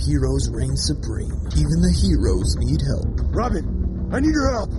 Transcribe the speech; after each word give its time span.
heroes 0.00 0.48
reign 0.50 0.76
supreme. 0.76 1.32
Even 1.56 1.78
the 1.84 1.92
heroes 1.92 2.56
need 2.56 2.80
help. 2.82 3.08
Robin, 3.34 4.08
I 4.12 4.20
need 4.20 4.32
your 4.32 4.50
help. 4.52 4.70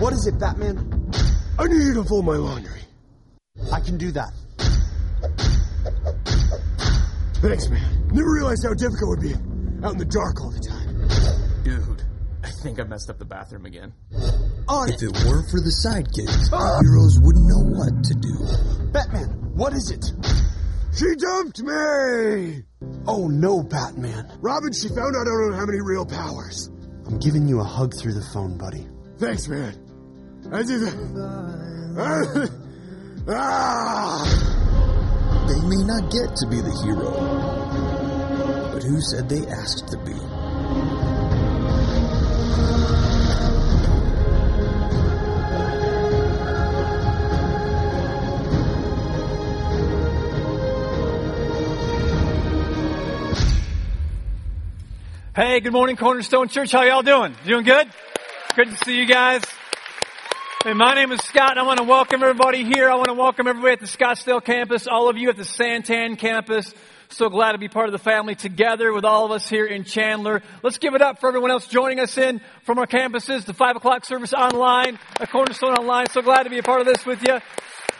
What 0.00 0.12
is 0.12 0.26
it, 0.26 0.38
Batman? 0.38 1.10
I 1.58 1.64
need 1.66 1.82
you 1.82 1.94
to 1.94 2.04
fold 2.04 2.24
my 2.26 2.36
laundry. 2.36 2.80
I 3.72 3.80
can 3.80 3.96
do 3.96 4.12
that. 4.12 4.32
Thanks, 7.40 7.68
man. 7.68 8.08
Never 8.12 8.32
realized 8.32 8.64
how 8.66 8.74
difficult 8.74 9.02
it 9.02 9.08
would 9.08 9.20
be 9.22 9.34
out 9.86 9.92
in 9.92 9.98
the 9.98 10.04
dark 10.04 10.40
all 10.40 10.50
the 10.50 10.60
time. 10.60 11.62
Dude, 11.64 12.02
I 12.42 12.50
think 12.62 12.80
I 12.80 12.84
messed 12.84 13.10
up 13.10 13.18
the 13.18 13.24
bathroom 13.24 13.66
again. 13.66 13.92
On 14.68 14.88
If 14.88 14.96
it. 14.96 15.02
it 15.04 15.12
weren't 15.24 15.48
for 15.50 15.60
the 15.60 15.72
sidekicks, 15.84 16.50
the 16.50 16.80
heroes 16.82 17.20
wouldn't 17.20 17.46
know 17.46 17.62
what 17.76 17.92
to 18.02 18.14
do. 18.14 18.92
Batman, 18.92 19.28
what 19.54 19.72
is 19.74 19.90
it? 19.90 20.04
She 20.96 21.14
dumped 21.16 21.60
me! 21.60 22.62
Oh 23.06 23.28
no, 23.28 23.62
Batman. 23.62 24.32
Robin, 24.40 24.72
she 24.72 24.88
found 24.88 25.14
out 25.14 25.28
I 25.28 25.30
don't 25.30 25.52
have 25.52 25.68
any 25.68 25.82
real 25.82 26.06
powers. 26.06 26.70
I'm 27.06 27.18
giving 27.18 27.46
you 27.46 27.60
a 27.60 27.64
hug 27.64 27.94
through 27.94 28.14
the 28.14 28.24
phone, 28.32 28.56
buddy. 28.56 28.88
Thanks, 29.18 29.46
man. 29.46 29.74
I 30.50 30.62
just. 30.62 30.86
ah! 33.28 34.24
They 35.48 35.60
may 35.68 35.84
not 35.84 36.10
get 36.10 36.34
to 36.34 36.46
be 36.48 36.62
the 36.62 36.72
hero, 36.82 37.12
but 38.72 38.82
who 38.82 38.98
said 39.02 39.28
they 39.28 39.46
asked 39.46 39.88
to 39.88 39.98
be? 39.98 40.18
Hey, 55.36 55.60
good 55.60 55.74
morning, 55.74 55.96
Cornerstone 55.96 56.48
Church. 56.48 56.72
How 56.72 56.82
y'all 56.84 57.02
doing? 57.02 57.36
Doing 57.44 57.64
good? 57.64 57.86
Good 58.54 58.70
to 58.70 58.76
see 58.86 58.96
you 58.96 59.04
guys. 59.04 59.42
Hey, 60.64 60.72
my 60.72 60.94
name 60.94 61.12
is 61.12 61.20
Scott, 61.20 61.50
and 61.50 61.60
I 61.60 61.62
want 61.64 61.78
to 61.78 61.84
welcome 61.84 62.22
everybody 62.22 62.64
here. 62.64 62.88
I 62.88 62.94
want 62.94 63.08
to 63.08 63.12
welcome 63.12 63.46
everybody 63.46 63.74
at 63.74 63.80
the 63.80 63.86
Scottsdale 63.86 64.42
campus, 64.42 64.86
all 64.86 65.10
of 65.10 65.18
you 65.18 65.28
at 65.28 65.36
the 65.36 65.42
Santan 65.42 66.16
campus. 66.16 66.72
So 67.10 67.28
glad 67.28 67.52
to 67.52 67.58
be 67.58 67.68
part 67.68 67.84
of 67.84 67.92
the 67.92 67.98
family 67.98 68.34
together 68.34 68.94
with 68.94 69.04
all 69.04 69.26
of 69.26 69.30
us 69.30 69.46
here 69.46 69.66
in 69.66 69.84
Chandler. 69.84 70.40
Let's 70.62 70.78
give 70.78 70.94
it 70.94 71.02
up 71.02 71.20
for 71.20 71.28
everyone 71.28 71.50
else 71.50 71.66
joining 71.66 72.00
us 72.00 72.16
in 72.16 72.40
from 72.62 72.78
our 72.78 72.86
campuses, 72.86 73.44
the 73.44 73.52
5 73.52 73.76
o'clock 73.76 74.06
service 74.06 74.32
online, 74.32 74.98
a 75.20 75.26
Cornerstone 75.26 75.74
online. 75.74 76.06
So 76.08 76.22
glad 76.22 76.44
to 76.44 76.50
be 76.50 76.60
a 76.60 76.62
part 76.62 76.80
of 76.80 76.86
this 76.86 77.04
with 77.04 77.22
you. 77.22 77.40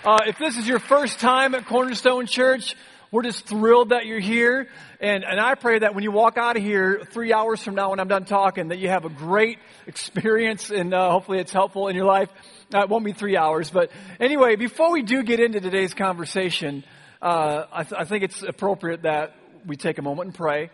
Uh, 0.06 0.20
if 0.26 0.38
this 0.38 0.56
is 0.56 0.66
your 0.66 0.78
first 0.78 1.20
time 1.20 1.54
at 1.54 1.66
Cornerstone 1.66 2.24
Church, 2.24 2.74
we're 3.10 3.22
just 3.22 3.46
thrilled 3.46 3.90
that 3.90 4.06
you're 4.06 4.20
here. 4.20 4.68
And, 5.00 5.24
and 5.24 5.40
I 5.40 5.54
pray 5.54 5.78
that 5.78 5.94
when 5.94 6.02
you 6.04 6.10
walk 6.10 6.36
out 6.36 6.56
of 6.56 6.62
here 6.62 7.02
three 7.10 7.32
hours 7.32 7.62
from 7.62 7.74
now 7.74 7.90
when 7.90 8.00
I'm 8.00 8.08
done 8.08 8.24
talking, 8.24 8.68
that 8.68 8.78
you 8.78 8.88
have 8.88 9.04
a 9.04 9.08
great 9.08 9.58
experience 9.86 10.70
and 10.70 10.92
uh, 10.92 11.10
hopefully 11.10 11.38
it's 11.38 11.52
helpful 11.52 11.88
in 11.88 11.96
your 11.96 12.04
life. 12.04 12.28
Uh, 12.74 12.80
it 12.80 12.88
won't 12.88 13.04
be 13.04 13.12
three 13.12 13.36
hours. 13.36 13.70
But 13.70 13.90
anyway, 14.18 14.56
before 14.56 14.92
we 14.92 15.02
do 15.02 15.22
get 15.22 15.40
into 15.40 15.60
today's 15.60 15.94
conversation, 15.94 16.84
uh, 17.22 17.64
I, 17.72 17.84
th- 17.84 18.00
I 18.00 18.04
think 18.04 18.24
it's 18.24 18.42
appropriate 18.42 19.02
that 19.02 19.34
we 19.64 19.76
take 19.76 19.98
a 19.98 20.02
moment 20.02 20.28
and 20.28 20.34
pray 20.34 20.70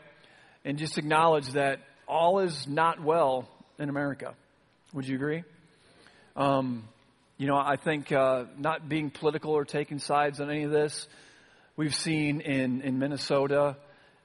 and 0.64 0.78
just 0.78 0.98
acknowledge 0.98 1.52
that 1.52 1.80
all 2.06 2.40
is 2.40 2.66
not 2.66 3.02
well 3.02 3.48
in 3.78 3.88
America. 3.88 4.34
Would 4.92 5.06
you 5.06 5.16
agree? 5.16 5.44
Um, 6.36 6.88
you 7.38 7.46
know, 7.46 7.56
I 7.56 7.76
think 7.76 8.12
uh, 8.12 8.44
not 8.58 8.88
being 8.88 9.10
political 9.10 9.52
or 9.52 9.64
taking 9.64 9.98
sides 9.98 10.40
on 10.40 10.50
any 10.50 10.62
of 10.62 10.70
this, 10.70 11.08
we've 11.82 11.96
seen 11.96 12.40
in, 12.42 12.80
in 12.82 13.00
Minnesota, 13.00 13.76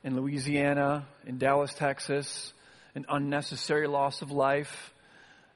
in 0.04 0.16
Louisiana, 0.16 1.08
in 1.26 1.40
Dallas, 1.40 1.74
Texas, 1.74 2.54
an 2.94 3.08
unnecessary 3.10 3.88
loss 3.88 4.22
of 4.22 4.30
life, 4.30 4.94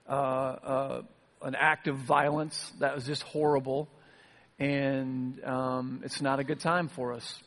uh, 0.09 0.11
uh, 0.11 1.01
an 1.43 1.53
act 1.53 1.87
of 1.87 1.97
violence 1.97 2.71
that 2.79 2.95
was 2.95 3.05
just 3.05 3.21
horrible, 3.21 3.87
and 4.57 5.43
um, 5.43 6.01
it's 6.03 6.23
not 6.23 6.39
a 6.39 6.43
good 6.43 6.59
time 6.59 6.87
for 6.87 7.13
us. 7.13 7.39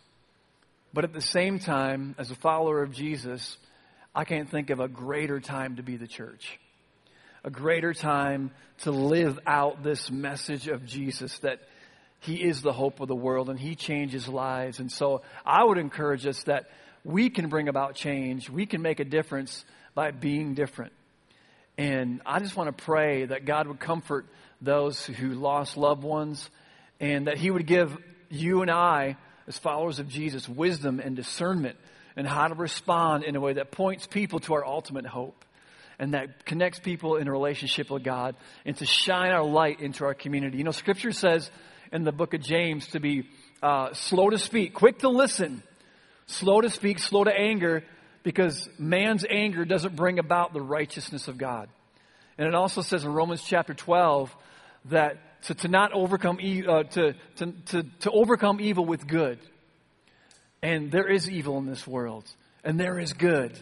But 0.92 1.02
at 1.02 1.12
the 1.12 1.20
same 1.20 1.58
time, 1.58 2.14
as 2.16 2.30
a 2.30 2.36
follower 2.36 2.80
of 2.84 2.92
Jesus, 2.92 3.56
I 4.14 4.22
can't 4.24 4.48
think 4.48 4.70
of 4.70 4.78
a 4.78 4.86
greater 4.86 5.40
time 5.40 5.76
to 5.76 5.82
be 5.82 5.96
the 5.96 6.06
church 6.06 6.60
a 7.44 7.50
greater 7.50 7.92
time 7.92 8.50
to 8.78 8.90
live 8.90 9.38
out 9.46 9.82
this 9.82 10.10
message 10.10 10.66
of 10.66 10.86
Jesus 10.86 11.38
that 11.40 11.60
He 12.24 12.42
is 12.42 12.62
the 12.62 12.72
hope 12.72 13.00
of 13.00 13.08
the 13.08 13.14
world 13.14 13.50
and 13.50 13.58
He 13.58 13.74
changes 13.74 14.28
lives. 14.28 14.80
And 14.80 14.90
so 14.90 15.22
I 15.44 15.62
would 15.62 15.78
encourage 15.78 16.26
us 16.26 16.42
that 16.44 16.70
we 17.04 17.28
can 17.28 17.48
bring 17.48 17.68
about 17.68 17.94
change, 17.94 18.48
we 18.48 18.64
can 18.66 18.80
make 18.80 18.98
a 18.98 19.04
difference 19.04 19.64
by 19.94 20.10
being 20.10 20.54
different. 20.54 20.92
And 21.76 22.22
I 22.24 22.38
just 22.38 22.56
want 22.56 22.76
to 22.76 22.84
pray 22.84 23.26
that 23.26 23.44
God 23.44 23.66
would 23.66 23.78
comfort 23.78 24.26
those 24.60 25.04
who 25.04 25.34
lost 25.34 25.76
loved 25.76 26.02
ones 26.02 26.48
and 26.98 27.26
that 27.26 27.36
He 27.36 27.50
would 27.50 27.66
give 27.66 27.96
you 28.30 28.62
and 28.62 28.70
I, 28.70 29.16
as 29.46 29.58
followers 29.58 29.98
of 29.98 30.08
Jesus, 30.08 30.48
wisdom 30.48 31.00
and 31.00 31.14
discernment 31.14 31.76
and 32.16 32.26
how 32.26 32.48
to 32.48 32.54
respond 32.54 33.24
in 33.24 33.36
a 33.36 33.40
way 33.40 33.54
that 33.54 33.70
points 33.70 34.06
people 34.06 34.40
to 34.40 34.54
our 34.54 34.64
ultimate 34.64 35.04
hope 35.04 35.44
and 35.98 36.14
that 36.14 36.44
connects 36.46 36.78
people 36.78 37.16
in 37.16 37.28
a 37.28 37.30
relationship 37.30 37.90
with 37.90 38.02
God 38.02 38.34
and 38.64 38.76
to 38.78 38.86
shine 38.86 39.30
our 39.30 39.44
light 39.44 39.80
into 39.80 40.04
our 40.04 40.14
community. 40.14 40.58
You 40.58 40.64
know, 40.64 40.70
Scripture 40.70 41.12
says 41.12 41.50
in 41.94 42.02
the 42.02 42.12
book 42.12 42.34
of 42.34 42.42
James 42.42 42.88
to 42.88 43.00
be 43.00 43.28
uh, 43.62 43.94
slow 43.94 44.28
to 44.28 44.36
speak, 44.36 44.74
quick 44.74 44.98
to 44.98 45.08
listen, 45.08 45.62
slow 46.26 46.60
to 46.60 46.68
speak, 46.68 46.98
slow 46.98 47.22
to 47.22 47.32
anger, 47.32 47.84
because 48.24 48.68
man's 48.78 49.24
anger 49.30 49.64
doesn't 49.64 49.94
bring 49.94 50.18
about 50.18 50.52
the 50.52 50.60
righteousness 50.60 51.28
of 51.28 51.38
God. 51.38 51.68
And 52.36 52.48
it 52.48 52.54
also 52.54 52.82
says 52.82 53.04
in 53.04 53.12
Romans 53.12 53.44
chapter 53.44 53.74
12 53.74 54.34
that 54.86 55.42
to, 55.44 55.54
to 55.54 55.68
not 55.68 55.92
overcome, 55.92 56.40
e- 56.40 56.66
uh, 56.66 56.82
to, 56.82 57.14
to, 57.36 57.52
to, 57.66 57.82
to 58.00 58.10
overcome 58.10 58.60
evil 58.60 58.84
with 58.84 59.06
good. 59.06 59.38
And 60.62 60.90
there 60.90 61.08
is 61.08 61.30
evil 61.30 61.58
in 61.58 61.66
this 61.66 61.86
world, 61.86 62.24
and 62.64 62.80
there 62.80 62.98
is 62.98 63.12
good. 63.12 63.56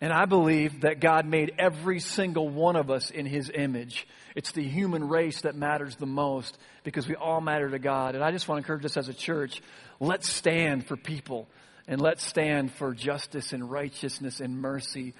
And 0.00 0.12
I 0.12 0.24
believe 0.24 0.80
that 0.80 1.00
God 1.00 1.26
made 1.26 1.54
every 1.58 2.00
single 2.00 2.48
one 2.48 2.76
of 2.76 2.90
us 2.90 3.10
in 3.10 3.26
His 3.26 3.50
image. 3.52 4.06
It's 4.34 4.52
the 4.52 4.66
human 4.66 5.08
race 5.08 5.42
that 5.42 5.54
matters 5.54 5.96
the 5.96 6.06
most 6.06 6.56
because 6.84 7.06
we 7.06 7.16
all 7.16 7.40
matter 7.40 7.68
to 7.68 7.78
God. 7.78 8.14
And 8.14 8.24
I 8.24 8.30
just 8.30 8.48
want 8.48 8.58
to 8.58 8.62
encourage 8.64 8.86
us 8.86 8.96
as 8.96 9.08
a 9.08 9.14
church 9.14 9.62
let's 9.98 10.28
stand 10.28 10.86
for 10.86 10.96
people 10.96 11.46
and 11.86 12.00
let's 12.00 12.24
stand 12.24 12.72
for 12.72 12.94
justice 12.94 13.52
and 13.52 13.70
righteousness 13.70 14.40
and 14.40 14.58
mercy. 14.58 15.12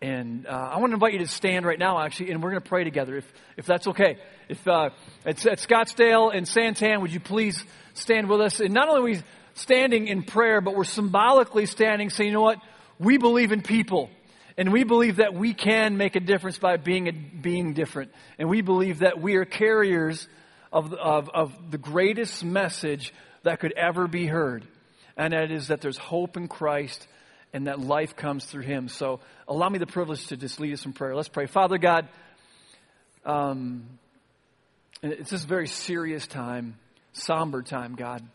And 0.00 0.46
uh, 0.46 0.50
I 0.50 0.78
want 0.78 0.90
to 0.90 0.94
invite 0.94 1.14
you 1.14 1.18
to 1.18 1.26
stand 1.26 1.66
right 1.66 1.78
now, 1.78 1.98
actually, 1.98 2.30
and 2.30 2.40
we're 2.40 2.50
going 2.50 2.62
to 2.62 2.68
pray 2.68 2.84
together, 2.84 3.16
if, 3.16 3.32
if 3.56 3.66
that's 3.66 3.88
okay. 3.88 4.18
If 4.48 4.68
uh, 4.68 4.90
it's 5.24 5.44
at 5.46 5.58
Scottsdale 5.58 6.32
and 6.32 6.46
Santan, 6.46 7.00
would 7.00 7.12
you 7.12 7.18
please 7.18 7.64
stand 7.94 8.28
with 8.28 8.40
us? 8.40 8.60
And 8.60 8.72
not 8.72 8.88
only 8.88 9.00
are 9.00 9.14
we 9.16 9.22
standing 9.54 10.06
in 10.06 10.22
prayer, 10.22 10.60
but 10.60 10.76
we're 10.76 10.84
symbolically 10.84 11.66
standing 11.66 12.10
saying, 12.10 12.28
you 12.28 12.34
know 12.34 12.42
what? 12.42 12.60
We 13.00 13.18
believe 13.18 13.50
in 13.50 13.62
people. 13.62 14.10
And 14.58 14.72
we 14.72 14.82
believe 14.82 15.16
that 15.16 15.34
we 15.34 15.54
can 15.54 15.96
make 15.96 16.16
a 16.16 16.20
difference 16.20 16.58
by 16.58 16.78
being, 16.78 17.06
a, 17.06 17.12
being 17.12 17.74
different. 17.74 18.10
And 18.40 18.48
we 18.48 18.60
believe 18.60 18.98
that 18.98 19.20
we 19.20 19.36
are 19.36 19.44
carriers 19.44 20.26
of, 20.72 20.92
of, 20.92 21.30
of 21.32 21.70
the 21.70 21.78
greatest 21.78 22.44
message 22.44 23.14
that 23.44 23.60
could 23.60 23.72
ever 23.72 24.08
be 24.08 24.26
heard. 24.26 24.66
And 25.16 25.32
that 25.32 25.52
is 25.52 25.68
that 25.68 25.80
there's 25.80 25.96
hope 25.96 26.36
in 26.36 26.48
Christ 26.48 27.06
and 27.52 27.68
that 27.68 27.78
life 27.78 28.16
comes 28.16 28.44
through 28.46 28.64
Him. 28.64 28.88
So 28.88 29.20
allow 29.46 29.68
me 29.68 29.78
the 29.78 29.86
privilege 29.86 30.26
to 30.26 30.36
just 30.36 30.58
lead 30.58 30.72
us 30.72 30.84
in 30.84 30.92
prayer. 30.92 31.14
Let's 31.14 31.28
pray. 31.28 31.46
Father 31.46 31.78
God, 31.78 32.08
um, 33.24 33.84
it's 35.04 35.30
this 35.30 35.44
very 35.44 35.68
serious 35.68 36.26
time, 36.26 36.76
somber 37.12 37.62
time, 37.62 37.94
God, 37.94 38.26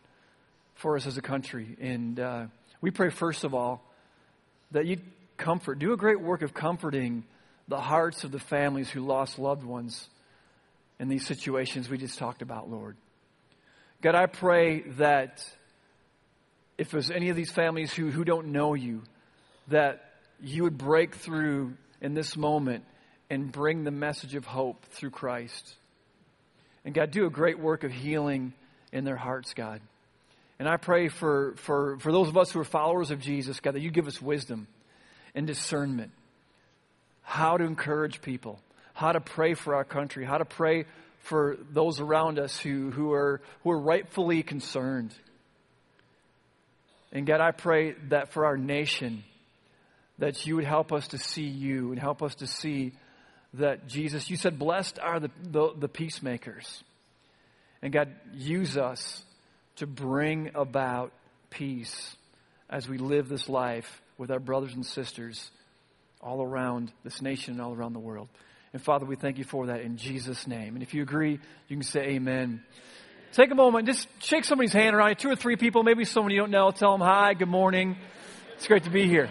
for 0.75 0.95
us 0.95 1.05
as 1.05 1.17
a 1.17 1.21
country. 1.21 1.75
And 1.81 2.17
uh, 2.17 2.45
we 2.79 2.91
pray, 2.91 3.09
first 3.09 3.43
of 3.43 3.53
all, 3.53 3.83
that 4.71 4.85
you 4.85 4.97
comfort, 5.43 5.77
do 5.77 5.91
a 5.91 5.97
great 5.97 6.21
work 6.21 6.41
of 6.41 6.53
comforting 6.53 7.25
the 7.67 7.79
hearts 7.79 8.23
of 8.23 8.31
the 8.31 8.39
families 8.39 8.89
who 8.89 9.01
lost 9.01 9.37
loved 9.37 9.65
ones 9.65 10.07
in 10.99 11.09
these 11.09 11.27
situations 11.27 11.89
we 11.89 11.97
just 11.97 12.17
talked 12.17 12.41
about, 12.41 12.71
Lord. 12.71 12.95
God, 14.01 14.15
I 14.15 14.25
pray 14.25 14.81
that 14.97 15.45
if 16.77 16.91
there's 16.91 17.11
any 17.11 17.29
of 17.29 17.35
these 17.35 17.51
families 17.51 17.93
who, 17.93 18.09
who 18.09 18.23
don't 18.23 18.47
know 18.47 18.73
you, 18.73 19.01
that 19.67 20.13
you 20.41 20.63
would 20.63 20.77
break 20.77 21.15
through 21.15 21.73
in 22.01 22.13
this 22.13 22.37
moment 22.37 22.85
and 23.29 23.51
bring 23.51 23.83
the 23.83 23.91
message 23.91 24.35
of 24.35 24.45
hope 24.45 24.85
through 24.91 25.09
Christ. 25.09 25.75
And 26.85 26.93
God, 26.93 27.11
do 27.11 27.25
a 27.25 27.29
great 27.29 27.59
work 27.59 27.83
of 27.83 27.91
healing 27.91 28.53
in 28.93 29.03
their 29.03 29.17
hearts, 29.17 29.53
God. 29.53 29.81
And 30.57 30.69
I 30.69 30.77
pray 30.77 31.09
for, 31.09 31.53
for, 31.57 31.97
for 31.99 32.13
those 32.13 32.29
of 32.29 32.37
us 32.37 32.51
who 32.51 32.61
are 32.61 32.65
followers 32.65 33.11
of 33.11 33.19
Jesus, 33.19 33.59
God, 33.59 33.75
that 33.75 33.81
you 33.81 33.91
give 33.91 34.07
us 34.07 34.21
wisdom 34.21 34.67
and 35.35 35.47
discernment. 35.47 36.11
How 37.21 37.57
to 37.57 37.63
encourage 37.63 38.21
people, 38.21 38.59
how 38.93 39.11
to 39.11 39.21
pray 39.21 39.53
for 39.53 39.75
our 39.75 39.83
country, 39.83 40.25
how 40.25 40.37
to 40.37 40.45
pray 40.45 40.85
for 41.19 41.57
those 41.71 41.99
around 41.99 42.37
us 42.37 42.59
who, 42.59 42.91
who, 42.91 43.13
are, 43.13 43.41
who 43.63 43.71
are 43.71 43.79
rightfully 43.79 44.43
concerned. 44.43 45.13
And 47.11 47.25
God, 47.25 47.39
I 47.39 47.51
pray 47.51 47.93
that 48.09 48.33
for 48.33 48.45
our 48.45 48.57
nation, 48.57 49.23
that 50.19 50.45
you 50.45 50.55
would 50.55 50.65
help 50.65 50.91
us 50.91 51.07
to 51.09 51.17
see 51.17 51.45
you 51.45 51.91
and 51.91 51.99
help 51.99 52.21
us 52.21 52.35
to 52.35 52.47
see 52.47 52.91
that 53.53 53.87
Jesus, 53.87 54.29
you 54.29 54.35
said, 54.35 54.59
blessed 54.59 54.99
are 54.99 55.19
the, 55.19 55.31
the, 55.43 55.73
the 55.77 55.87
peacemakers. 55.87 56.83
And 57.81 57.93
God, 57.93 58.09
use 58.33 58.77
us 58.77 59.23
to 59.77 59.87
bring 59.87 60.51
about 60.55 61.11
peace 61.49 62.15
as 62.69 62.89
we 62.89 62.97
live 62.97 63.29
this 63.29 63.47
life 63.47 64.01
with 64.17 64.31
our 64.31 64.39
brothers 64.39 64.73
and 64.73 64.85
sisters 64.85 65.51
all 66.21 66.41
around 66.41 66.91
this 67.03 67.21
nation 67.21 67.53
and 67.53 67.61
all 67.61 67.73
around 67.73 67.93
the 67.93 67.99
world. 67.99 68.29
And 68.71 68.81
Father, 68.81 69.05
we 69.05 69.15
thank 69.15 69.37
you 69.37 69.43
for 69.43 69.67
that 69.67 69.81
in 69.81 69.97
Jesus' 69.97 70.47
name. 70.47 70.75
And 70.75 70.81
if 70.81 70.93
you 70.93 71.03
agree, 71.03 71.39
you 71.67 71.75
can 71.75 71.83
say 71.83 72.01
amen. 72.11 72.63
Take 73.33 73.51
a 73.51 73.55
moment, 73.55 73.87
just 73.87 74.07
shake 74.19 74.45
somebody's 74.45 74.73
hand 74.73 74.95
around 74.95 75.09
you, 75.09 75.15
two 75.15 75.29
or 75.29 75.35
three 75.35 75.55
people, 75.55 75.83
maybe 75.83 76.05
someone 76.05 76.31
you 76.31 76.39
don't 76.39 76.51
know, 76.51 76.71
tell 76.71 76.91
them 76.91 77.01
hi, 77.01 77.33
good 77.33 77.47
morning. 77.47 77.97
It's 78.55 78.67
great 78.67 78.83
to 78.83 78.91
be 78.91 79.07
here. 79.07 79.29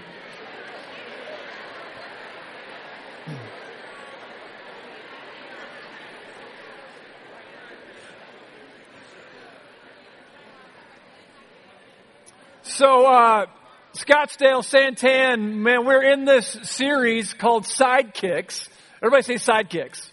So, 12.63 13.07
uh, 13.07 13.47
Scottsdale, 13.95 14.63
Santan, 14.65 15.57
man, 15.57 15.85
we're 15.85 16.03
in 16.03 16.25
this 16.25 16.47
series 16.63 17.35
called 17.35 17.65
Sidekicks. 17.65 18.69
Everybody 19.03 19.23
say 19.23 19.35
Sidekicks. 19.35 20.11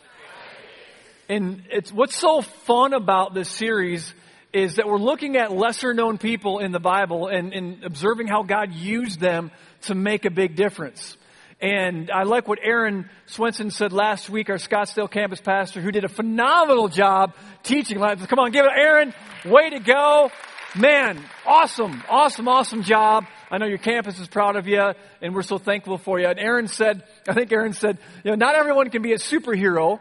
And 1.29 1.63
it's 1.71 1.89
what's 1.89 2.17
so 2.17 2.41
fun 2.41 2.91
about 2.91 3.33
this 3.33 3.47
series 3.47 4.13
is 4.51 4.75
that 4.75 4.87
we're 4.87 4.97
looking 4.97 5.37
at 5.37 5.53
lesser 5.53 5.93
known 5.93 6.17
people 6.17 6.59
in 6.59 6.73
the 6.73 6.79
Bible 6.81 7.27
and, 7.27 7.53
and 7.53 7.85
observing 7.85 8.27
how 8.27 8.43
God 8.43 8.73
used 8.73 9.21
them 9.21 9.49
to 9.83 9.95
make 9.95 10.25
a 10.25 10.31
big 10.31 10.57
difference. 10.57 11.15
And 11.61 12.11
I 12.11 12.23
like 12.23 12.49
what 12.49 12.59
Aaron 12.61 13.09
Swenson 13.27 13.71
said 13.71 13.93
last 13.93 14.29
week, 14.29 14.49
our 14.49 14.57
Scottsdale 14.57 15.09
campus 15.09 15.39
pastor, 15.39 15.79
who 15.79 15.91
did 15.91 16.03
a 16.03 16.09
phenomenal 16.09 16.89
job 16.89 17.33
teaching. 17.63 17.99
Come 17.99 18.39
on, 18.39 18.51
give 18.51 18.65
it, 18.65 18.71
Aaron. 18.75 19.13
Way 19.45 19.69
to 19.69 19.79
go. 19.79 20.31
Man, 20.75 21.19
awesome, 21.47 22.03
awesome, 22.07 22.47
awesome 22.47 22.83
job. 22.83 23.25
I 23.49 23.57
know 23.57 23.65
your 23.65 23.79
campus 23.79 24.19
is 24.19 24.27
proud 24.27 24.55
of 24.55 24.67
you, 24.67 24.93
and 25.19 25.33
we're 25.33 25.41
so 25.41 25.57
thankful 25.57 25.97
for 25.97 26.19
you. 26.19 26.27
And 26.27 26.37
Aaron 26.37 26.67
said, 26.67 27.03
I 27.27 27.33
think 27.33 27.51
Aaron 27.51 27.73
said, 27.73 27.97
you 28.23 28.29
know, 28.29 28.35
not 28.35 28.53
everyone 28.53 28.91
can 28.91 29.01
be 29.01 29.13
a 29.13 29.17
superhero, 29.17 29.99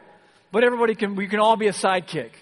but 0.53 0.65
everybody 0.65 0.95
can, 0.95 1.15
we 1.17 1.27
can 1.27 1.41
all 1.41 1.57
be 1.57 1.69
a 1.69 1.73
sidekick. 1.73 2.33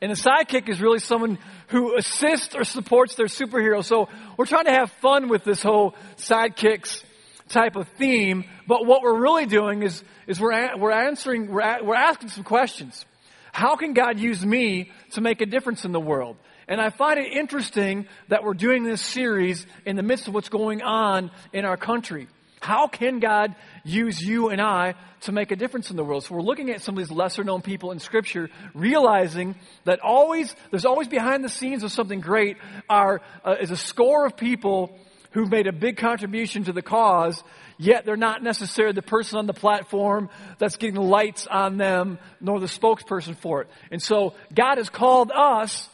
And 0.00 0.10
a 0.10 0.14
sidekick 0.14 0.70
is 0.70 0.80
really 0.80 0.98
someone 0.98 1.38
who 1.68 1.94
assists 1.94 2.54
or 2.54 2.64
supports 2.64 3.16
their 3.16 3.26
superhero. 3.26 3.84
So 3.84 4.08
we're 4.38 4.46
trying 4.46 4.64
to 4.64 4.72
have 4.72 4.90
fun 5.02 5.28
with 5.28 5.44
this 5.44 5.62
whole 5.62 5.94
sidekicks 6.16 7.04
type 7.50 7.76
of 7.76 7.86
theme. 7.98 8.44
But 8.66 8.86
what 8.86 9.02
we're 9.02 9.20
really 9.20 9.44
doing 9.44 9.82
is, 9.82 10.02
is 10.26 10.40
we're, 10.40 10.74
we're 10.78 10.90
answering, 10.90 11.48
we're, 11.48 11.84
we're 11.84 11.94
asking 11.94 12.30
some 12.30 12.44
questions. 12.44 13.04
How 13.52 13.76
can 13.76 13.92
God 13.92 14.18
use 14.18 14.44
me 14.44 14.90
to 15.12 15.20
make 15.20 15.42
a 15.42 15.46
difference 15.46 15.84
in 15.84 15.92
the 15.92 16.00
world? 16.00 16.38
And 16.68 16.80
I 16.80 16.90
find 16.90 17.18
it 17.18 17.32
interesting 17.32 18.06
that 18.28 18.44
we're 18.44 18.54
doing 18.54 18.84
this 18.84 19.00
series 19.00 19.66
in 19.84 19.96
the 19.96 20.02
midst 20.02 20.28
of 20.28 20.34
what's 20.34 20.48
going 20.48 20.82
on 20.82 21.30
in 21.52 21.64
our 21.64 21.76
country. 21.76 22.28
How 22.60 22.86
can 22.86 23.20
God 23.20 23.54
use 23.84 24.22
you 24.22 24.48
and 24.48 24.58
I 24.58 24.94
to 25.22 25.32
make 25.32 25.50
a 25.50 25.56
difference 25.56 25.90
in 25.90 25.96
the 25.96 26.04
world? 26.04 26.24
So 26.24 26.34
we're 26.34 26.40
looking 26.40 26.70
at 26.70 26.80
some 26.80 26.96
of 26.96 26.98
these 26.98 27.14
lesser 27.14 27.44
known 27.44 27.60
people 27.60 27.90
in 27.90 27.98
scripture, 27.98 28.48
realizing 28.72 29.56
that 29.84 30.00
always, 30.00 30.56
there's 30.70 30.86
always 30.86 31.06
behind 31.06 31.44
the 31.44 31.50
scenes 31.50 31.82
of 31.82 31.92
something 31.92 32.20
great 32.20 32.56
are, 32.88 33.20
uh, 33.44 33.56
is 33.60 33.70
a 33.70 33.76
score 33.76 34.24
of 34.24 34.38
people 34.38 34.98
who've 35.32 35.50
made 35.50 35.66
a 35.66 35.72
big 35.72 35.98
contribution 35.98 36.64
to 36.64 36.72
the 36.72 36.80
cause, 36.80 37.44
yet 37.76 38.06
they're 38.06 38.16
not 38.16 38.42
necessarily 38.42 38.94
the 38.94 39.02
person 39.02 39.38
on 39.38 39.46
the 39.46 39.52
platform 39.52 40.30
that's 40.58 40.76
getting 40.76 40.94
the 40.94 41.02
lights 41.02 41.46
on 41.46 41.76
them, 41.76 42.18
nor 42.40 42.60
the 42.60 42.66
spokesperson 42.66 43.36
for 43.36 43.60
it. 43.60 43.68
And 43.90 44.00
so 44.00 44.32
God 44.54 44.78
has 44.78 44.88
called 44.88 45.30
us 45.34 45.90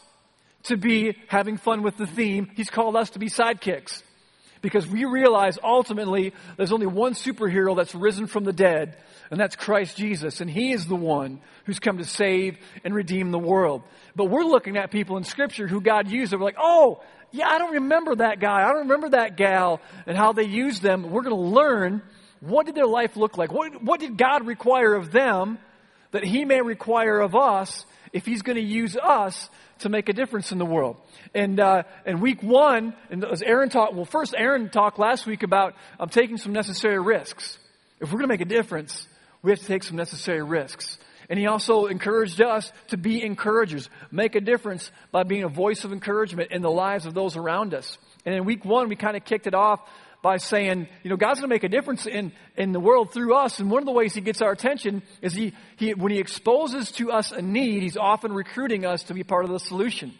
to 0.64 0.76
be 0.76 1.16
having 1.28 1.56
fun 1.56 1.82
with 1.82 1.96
the 1.96 2.06
theme. 2.06 2.50
He's 2.54 2.70
called 2.70 2.96
us 2.96 3.10
to 3.10 3.18
be 3.18 3.28
sidekicks. 3.28 4.02
Because 4.62 4.86
we 4.86 5.06
realize 5.06 5.58
ultimately 5.62 6.34
there's 6.58 6.72
only 6.72 6.86
one 6.86 7.14
superhero 7.14 7.74
that's 7.74 7.94
risen 7.94 8.26
from 8.26 8.44
the 8.44 8.52
dead, 8.52 8.98
and 9.30 9.40
that's 9.40 9.56
Christ 9.56 9.96
Jesus. 9.96 10.42
And 10.42 10.50
He 10.50 10.72
is 10.72 10.86
the 10.86 10.96
one 10.96 11.40
who's 11.64 11.78
come 11.78 11.96
to 11.96 12.04
save 12.04 12.58
and 12.84 12.94
redeem 12.94 13.30
the 13.30 13.38
world. 13.38 13.82
But 14.14 14.26
we're 14.26 14.44
looking 14.44 14.76
at 14.76 14.90
people 14.90 15.16
in 15.16 15.24
Scripture 15.24 15.66
who 15.66 15.80
God 15.80 16.10
used. 16.10 16.34
We're 16.34 16.40
like, 16.40 16.58
oh, 16.58 17.02
yeah, 17.32 17.48
I 17.48 17.58
don't 17.58 17.74
remember 17.74 18.16
that 18.16 18.38
guy. 18.38 18.62
I 18.62 18.68
don't 18.68 18.88
remember 18.88 19.10
that 19.10 19.36
gal 19.36 19.80
and 20.06 20.16
how 20.16 20.32
they 20.32 20.44
used 20.44 20.82
them. 20.82 21.10
We're 21.10 21.22
going 21.22 21.36
to 21.36 21.42
learn 21.42 22.02
what 22.40 22.66
did 22.66 22.74
their 22.74 22.86
life 22.86 23.16
look 23.16 23.38
like? 23.38 23.52
What, 23.52 23.82
what 23.82 24.00
did 24.00 24.16
God 24.16 24.46
require 24.46 24.94
of 24.94 25.12
them 25.12 25.58
that 26.10 26.24
He 26.24 26.44
may 26.44 26.60
require 26.60 27.20
of 27.20 27.36
us 27.36 27.84
if 28.12 28.26
He's 28.26 28.42
going 28.42 28.56
to 28.56 28.62
use 28.62 28.96
us 28.96 29.50
to 29.80 29.88
make 29.88 30.08
a 30.08 30.12
difference 30.12 30.52
in 30.52 30.58
the 30.58 30.66
world. 30.66 30.96
And 31.34 31.58
uh, 31.58 31.84
in 32.04 32.20
week 32.20 32.42
one, 32.42 32.94
and 33.10 33.24
as 33.24 33.42
Aaron 33.42 33.68
talked, 33.68 33.94
well, 33.94 34.04
first 34.04 34.34
Aaron 34.36 34.68
talked 34.68 34.98
last 34.98 35.26
week 35.26 35.42
about 35.42 35.74
um, 35.98 36.08
taking 36.08 36.36
some 36.36 36.52
necessary 36.52 36.98
risks. 36.98 37.58
If 38.00 38.08
we're 38.08 38.18
going 38.18 38.28
to 38.28 38.34
make 38.34 38.40
a 38.40 38.44
difference, 38.44 39.06
we 39.42 39.50
have 39.50 39.60
to 39.60 39.66
take 39.66 39.82
some 39.82 39.96
necessary 39.96 40.42
risks. 40.42 40.98
And 41.28 41.38
he 41.38 41.46
also 41.46 41.86
encouraged 41.86 42.42
us 42.42 42.72
to 42.88 42.96
be 42.96 43.22
encouragers, 43.22 43.88
make 44.10 44.34
a 44.34 44.40
difference 44.40 44.90
by 45.12 45.22
being 45.22 45.44
a 45.44 45.48
voice 45.48 45.84
of 45.84 45.92
encouragement 45.92 46.50
in 46.50 46.60
the 46.60 46.70
lives 46.70 47.06
of 47.06 47.14
those 47.14 47.36
around 47.36 47.72
us. 47.72 47.98
And 48.26 48.34
in 48.34 48.44
week 48.44 48.64
one, 48.64 48.88
we 48.88 48.96
kind 48.96 49.16
of 49.16 49.24
kicked 49.24 49.46
it 49.46 49.54
off 49.54 49.80
by 50.22 50.36
saying, 50.36 50.88
you 51.02 51.10
know, 51.10 51.16
God's 51.16 51.40
going 51.40 51.48
to 51.48 51.54
make 51.54 51.64
a 51.64 51.68
difference 51.68 52.06
in, 52.06 52.32
in 52.56 52.72
the 52.72 52.80
world 52.80 53.12
through 53.12 53.34
us. 53.34 53.58
And 53.58 53.70
one 53.70 53.82
of 53.82 53.86
the 53.86 53.92
ways 53.92 54.14
he 54.14 54.20
gets 54.20 54.42
our 54.42 54.52
attention 54.52 55.02
is 55.22 55.32
he, 55.32 55.54
he, 55.76 55.94
when 55.94 56.12
he 56.12 56.18
exposes 56.18 56.90
to 56.92 57.10
us 57.10 57.32
a 57.32 57.40
need, 57.40 57.82
he's 57.82 57.96
often 57.96 58.32
recruiting 58.32 58.84
us 58.84 59.04
to 59.04 59.14
be 59.14 59.24
part 59.24 59.44
of 59.44 59.50
the 59.50 59.58
solution. 59.58 60.12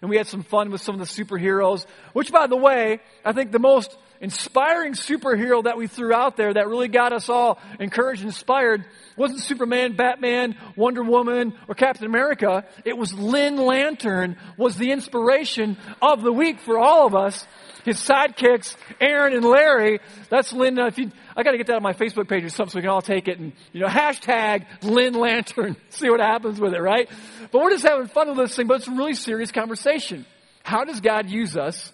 And 0.00 0.10
we 0.10 0.16
had 0.16 0.26
some 0.26 0.42
fun 0.42 0.70
with 0.70 0.80
some 0.80 0.98
of 0.98 1.00
the 1.00 1.24
superheroes, 1.24 1.86
which 2.12 2.32
by 2.32 2.48
the 2.48 2.56
way, 2.56 3.00
I 3.24 3.32
think 3.32 3.52
the 3.52 3.60
most 3.60 3.96
inspiring 4.20 4.94
superhero 4.94 5.64
that 5.64 5.76
we 5.76 5.86
threw 5.86 6.12
out 6.12 6.36
there 6.36 6.54
that 6.54 6.66
really 6.66 6.88
got 6.88 7.12
us 7.12 7.28
all 7.28 7.60
encouraged 7.78 8.22
and 8.22 8.30
inspired 8.30 8.84
wasn't 9.16 9.40
Superman, 9.40 9.94
Batman, 9.94 10.56
Wonder 10.76 11.04
Woman, 11.04 11.54
or 11.68 11.74
Captain 11.76 12.06
America. 12.06 12.64
It 12.84 12.96
was 12.96 13.12
Lynn 13.14 13.56
Lantern 13.56 14.36
was 14.56 14.76
the 14.76 14.90
inspiration 14.90 15.76
of 16.00 16.22
the 16.22 16.32
week 16.32 16.60
for 16.60 16.78
all 16.78 17.06
of 17.06 17.14
us 17.14 17.46
his 17.84 17.98
sidekicks, 17.98 18.76
Aaron 19.00 19.34
and 19.34 19.44
Larry. 19.44 20.00
That's 20.28 20.52
Lynn. 20.52 20.78
If 20.78 20.98
you, 20.98 21.10
I 21.36 21.42
got 21.42 21.52
to 21.52 21.58
get 21.58 21.66
that 21.68 21.76
on 21.76 21.82
my 21.82 21.92
Facebook 21.92 22.28
page 22.28 22.44
or 22.44 22.48
something 22.48 22.72
so 22.72 22.78
we 22.78 22.82
can 22.82 22.90
all 22.90 23.02
take 23.02 23.28
it 23.28 23.38
and, 23.38 23.52
you 23.72 23.80
know, 23.80 23.88
hashtag 23.88 24.66
Lynn 24.82 25.14
Lantern. 25.14 25.76
See 25.90 26.10
what 26.10 26.20
happens 26.20 26.60
with 26.60 26.74
it, 26.74 26.80
right? 26.80 27.08
But 27.50 27.62
we're 27.62 27.70
just 27.70 27.84
having 27.84 28.06
fun 28.06 28.28
with 28.28 28.36
this 28.36 28.56
thing, 28.56 28.66
but 28.66 28.78
it's 28.78 28.88
a 28.88 28.92
really 28.92 29.14
serious 29.14 29.52
conversation. 29.52 30.26
How 30.62 30.84
does 30.84 31.00
God 31.00 31.28
use 31.28 31.56
us 31.56 31.92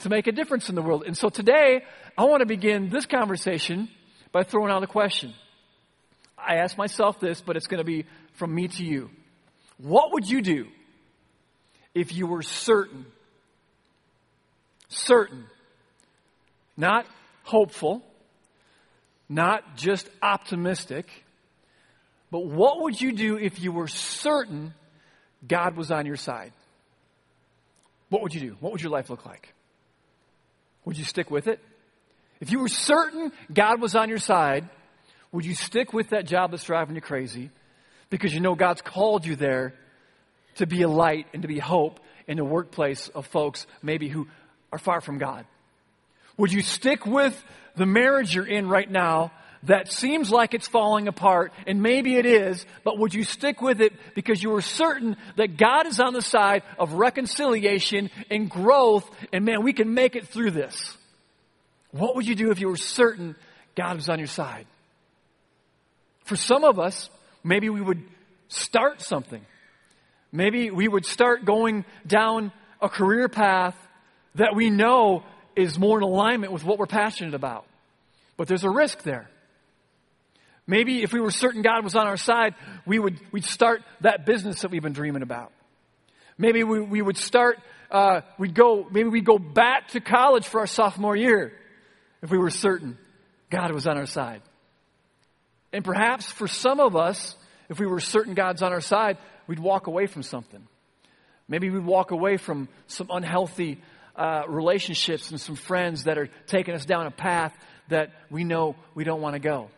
to 0.00 0.08
make 0.08 0.26
a 0.26 0.32
difference 0.32 0.68
in 0.68 0.74
the 0.74 0.82
world? 0.82 1.04
And 1.06 1.16
so 1.16 1.28
today, 1.28 1.84
I 2.16 2.24
want 2.24 2.40
to 2.40 2.46
begin 2.46 2.90
this 2.90 3.06
conversation 3.06 3.88
by 4.32 4.42
throwing 4.42 4.70
out 4.70 4.82
a 4.82 4.86
question. 4.86 5.34
I 6.38 6.56
ask 6.56 6.76
myself 6.76 7.20
this, 7.20 7.40
but 7.40 7.56
it's 7.56 7.66
going 7.66 7.78
to 7.78 7.84
be 7.84 8.06
from 8.34 8.54
me 8.54 8.68
to 8.68 8.84
you. 8.84 9.10
What 9.78 10.12
would 10.12 10.28
you 10.28 10.42
do 10.42 10.66
if 11.94 12.14
you 12.14 12.26
were 12.26 12.42
certain 12.42 13.06
certain, 14.90 15.46
not 16.76 17.06
hopeful, 17.44 18.02
not 19.28 19.76
just 19.76 20.08
optimistic, 20.22 21.06
but 22.30 22.44
what 22.44 22.82
would 22.82 23.00
you 23.00 23.12
do 23.12 23.38
if 23.38 23.60
you 23.60 23.72
were 23.72 23.88
certain 23.88 24.74
God 25.46 25.76
was 25.76 25.90
on 25.90 26.04
your 26.04 26.16
side? 26.16 26.52
What 28.10 28.22
would 28.22 28.34
you 28.34 28.40
do? 28.40 28.56
What 28.60 28.72
would 28.72 28.82
your 28.82 28.90
life 28.90 29.08
look 29.08 29.24
like? 29.24 29.54
Would 30.84 30.98
you 30.98 31.04
stick 31.04 31.30
with 31.30 31.46
it? 31.46 31.60
If 32.40 32.50
you 32.50 32.58
were 32.58 32.68
certain 32.68 33.32
God 33.52 33.80
was 33.80 33.94
on 33.94 34.08
your 34.08 34.18
side, 34.18 34.68
would 35.32 35.44
you 35.44 35.54
stick 35.54 35.92
with 35.92 36.10
that 36.10 36.26
job 36.26 36.50
that's 36.50 36.64
driving 36.64 36.96
you 36.96 37.00
crazy 37.00 37.50
because 38.08 38.34
you 38.34 38.40
know 38.40 38.54
God's 38.54 38.82
called 38.82 39.24
you 39.24 39.36
there 39.36 39.74
to 40.56 40.66
be 40.66 40.82
a 40.82 40.88
light 40.88 41.26
and 41.32 41.42
to 41.42 41.48
be 41.48 41.58
hope 41.58 42.00
in 42.26 42.36
the 42.36 42.44
workplace 42.44 43.08
of 43.08 43.26
folks 43.26 43.66
maybe 43.82 44.08
who 44.08 44.26
are 44.72 44.78
far 44.78 45.00
from 45.00 45.18
God? 45.18 45.44
Would 46.36 46.52
you 46.52 46.62
stick 46.62 47.06
with 47.06 47.42
the 47.76 47.86
marriage 47.86 48.34
you're 48.34 48.46
in 48.46 48.68
right 48.68 48.90
now 48.90 49.32
that 49.64 49.92
seems 49.92 50.30
like 50.30 50.54
it's 50.54 50.66
falling 50.66 51.06
apart, 51.06 51.52
and 51.66 51.82
maybe 51.82 52.16
it 52.16 52.24
is, 52.24 52.64
but 52.82 52.98
would 52.98 53.12
you 53.12 53.24
stick 53.24 53.60
with 53.60 53.82
it 53.82 53.92
because 54.14 54.42
you 54.42 54.54
are 54.54 54.62
certain 54.62 55.16
that 55.36 55.58
God 55.58 55.86
is 55.86 56.00
on 56.00 56.14
the 56.14 56.22
side 56.22 56.62
of 56.78 56.94
reconciliation 56.94 58.10
and 58.30 58.48
growth, 58.48 59.08
and 59.32 59.44
man, 59.44 59.62
we 59.62 59.74
can 59.74 59.92
make 59.92 60.16
it 60.16 60.28
through 60.28 60.52
this? 60.52 60.96
What 61.90 62.16
would 62.16 62.26
you 62.26 62.34
do 62.34 62.50
if 62.50 62.60
you 62.60 62.68
were 62.68 62.76
certain 62.76 63.36
God 63.74 63.96
was 63.96 64.08
on 64.08 64.18
your 64.18 64.28
side? 64.28 64.66
For 66.24 66.36
some 66.36 66.64
of 66.64 66.78
us, 66.78 67.10
maybe 67.44 67.68
we 67.68 67.82
would 67.82 68.02
start 68.48 69.02
something. 69.02 69.44
Maybe 70.32 70.70
we 70.70 70.88
would 70.88 71.04
start 71.04 71.44
going 71.44 71.84
down 72.06 72.52
a 72.80 72.88
career 72.88 73.28
path 73.28 73.76
that 74.36 74.54
we 74.54 74.70
know 74.70 75.22
is 75.56 75.78
more 75.78 75.98
in 75.98 76.04
alignment 76.04 76.52
with 76.52 76.64
what 76.64 76.78
we're 76.78 76.86
passionate 76.86 77.34
about. 77.34 77.66
But 78.36 78.48
there's 78.48 78.64
a 78.64 78.70
risk 78.70 79.02
there. 79.02 79.28
Maybe 80.66 81.02
if 81.02 81.12
we 81.12 81.20
were 81.20 81.30
certain 81.30 81.62
God 81.62 81.82
was 81.82 81.96
on 81.96 82.06
our 82.06 82.16
side, 82.16 82.54
we 82.86 82.98
would 82.98 83.18
we'd 83.32 83.44
start 83.44 83.82
that 84.02 84.24
business 84.24 84.62
that 84.62 84.70
we've 84.70 84.82
been 84.82 84.92
dreaming 84.92 85.22
about. 85.22 85.52
Maybe 86.38 86.64
we, 86.64 86.80
we 86.80 87.02
would 87.02 87.18
start, 87.18 87.58
uh, 87.90 88.22
we'd 88.38 88.54
go, 88.54 88.86
maybe 88.90 89.10
we'd 89.10 89.26
go 89.26 89.38
back 89.38 89.88
to 89.88 90.00
college 90.00 90.46
for 90.46 90.60
our 90.60 90.66
sophomore 90.66 91.14
year 91.14 91.52
if 92.22 92.30
we 92.30 92.38
were 92.38 92.48
certain 92.50 92.96
God 93.50 93.72
was 93.72 93.86
on 93.86 93.98
our 93.98 94.06
side. 94.06 94.40
And 95.72 95.84
perhaps 95.84 96.30
for 96.30 96.48
some 96.48 96.80
of 96.80 96.96
us, 96.96 97.36
if 97.68 97.78
we 97.78 97.86
were 97.86 98.00
certain 98.00 98.34
God's 98.34 98.62
on 98.62 98.72
our 98.72 98.80
side, 98.80 99.18
we'd 99.46 99.58
walk 99.58 99.86
away 99.86 100.06
from 100.06 100.22
something. 100.22 100.66
Maybe 101.46 101.68
we'd 101.68 101.84
walk 101.84 102.10
away 102.10 102.36
from 102.36 102.68
some 102.86 103.08
unhealthy 103.10 103.82
uh, 104.16 104.42
relationships 104.48 105.30
and 105.30 105.40
some 105.40 105.56
friends 105.56 106.04
that 106.04 106.18
are 106.18 106.28
taking 106.46 106.74
us 106.74 106.84
down 106.84 107.06
a 107.06 107.10
path 107.10 107.56
that 107.88 108.10
we 108.30 108.44
know 108.44 108.76
we 108.94 109.04
don't 109.04 109.20
want 109.20 109.34
to 109.34 109.40
go. 109.40 109.68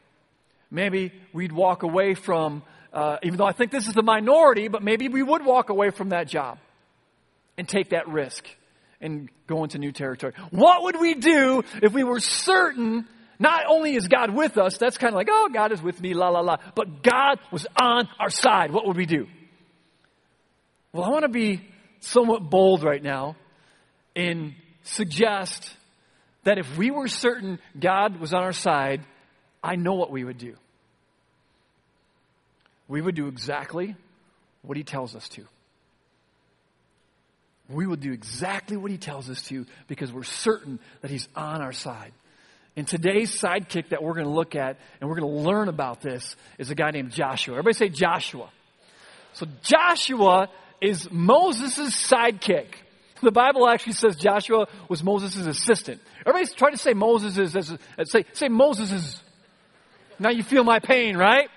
Maybe 0.70 1.12
we'd 1.32 1.52
walk 1.52 1.82
away 1.82 2.14
from, 2.14 2.62
uh, 2.92 3.18
even 3.22 3.36
though 3.36 3.46
I 3.46 3.52
think 3.52 3.70
this 3.70 3.88
is 3.88 3.94
the 3.94 4.02
minority, 4.02 4.68
but 4.68 4.82
maybe 4.82 5.08
we 5.08 5.22
would 5.22 5.44
walk 5.44 5.68
away 5.68 5.90
from 5.90 6.10
that 6.10 6.28
job 6.28 6.58
and 7.58 7.68
take 7.68 7.90
that 7.90 8.08
risk 8.08 8.46
and 9.00 9.28
go 9.46 9.64
into 9.64 9.78
new 9.78 9.92
territory. 9.92 10.32
What 10.50 10.84
would 10.84 11.00
we 11.00 11.14
do 11.14 11.62
if 11.82 11.92
we 11.92 12.04
were 12.04 12.20
certain 12.20 13.06
not 13.38 13.64
only 13.68 13.96
is 13.96 14.06
God 14.06 14.30
with 14.30 14.56
us, 14.56 14.78
that's 14.78 14.98
kind 14.98 15.12
of 15.12 15.16
like, 15.16 15.28
oh, 15.30 15.50
God 15.52 15.72
is 15.72 15.82
with 15.82 16.00
me, 16.00 16.14
la, 16.14 16.28
la, 16.28 16.40
la, 16.40 16.58
but 16.74 17.02
God 17.02 17.40
was 17.50 17.66
on 17.76 18.08
our 18.20 18.30
side. 18.30 18.70
What 18.70 18.86
would 18.86 18.96
we 18.96 19.06
do? 19.06 19.26
Well, 20.92 21.04
I 21.04 21.08
want 21.08 21.24
to 21.24 21.28
be 21.28 21.60
somewhat 22.00 22.48
bold 22.48 22.84
right 22.84 23.02
now 23.02 23.36
and 24.14 24.54
suggest 24.84 25.74
that 26.44 26.58
if 26.58 26.76
we 26.76 26.90
were 26.90 27.08
certain 27.08 27.58
God 27.78 28.18
was 28.20 28.34
on 28.34 28.42
our 28.42 28.52
side, 28.52 29.02
I 29.62 29.76
know 29.76 29.94
what 29.94 30.10
we 30.10 30.24
would 30.24 30.38
do. 30.38 30.56
We 32.88 33.00
would 33.00 33.14
do 33.14 33.28
exactly 33.28 33.96
what 34.62 34.76
He 34.76 34.84
tells 34.84 35.14
us 35.14 35.28
to. 35.30 35.46
We 37.68 37.86
will 37.86 37.96
do 37.96 38.12
exactly 38.12 38.76
what 38.76 38.90
He 38.90 38.98
tells 38.98 39.30
us 39.30 39.42
to 39.44 39.66
because 39.86 40.12
we're 40.12 40.24
certain 40.24 40.78
that 41.00 41.10
He's 41.10 41.28
on 41.36 41.62
our 41.62 41.72
side. 41.72 42.12
And 42.76 42.88
today's 42.88 43.30
sidekick 43.38 43.90
that 43.90 44.02
we're 44.02 44.14
going 44.14 44.26
to 44.26 44.32
look 44.32 44.56
at 44.56 44.78
and 45.00 45.08
we're 45.08 45.16
going 45.20 45.30
to 45.30 45.48
learn 45.48 45.68
about 45.68 46.00
this 46.00 46.36
is 46.58 46.70
a 46.70 46.74
guy 46.74 46.90
named 46.90 47.12
Joshua. 47.12 47.54
Everybody 47.54 47.74
say 47.74 47.88
Joshua. 47.88 48.48
So 49.34 49.46
Joshua 49.62 50.48
is 50.80 51.10
Moses' 51.10 51.94
sidekick. 51.94 52.66
The 53.22 53.30
Bible 53.30 53.68
actually 53.68 53.92
says 53.92 54.16
Joshua 54.16 54.66
was 54.88 55.02
Moses' 55.02 55.46
assistant. 55.46 56.00
Everybody 56.26 56.52
try 56.54 56.70
to 56.70 56.76
say 56.76 56.92
Moses 56.92 57.38
is, 57.38 57.72
say, 58.04 58.24
say 58.32 58.48
Moses 58.48 58.92
is. 58.92 59.22
Now 60.18 60.30
you 60.30 60.42
feel 60.42 60.64
my 60.64 60.80
pain, 60.80 61.16
right? 61.16 61.48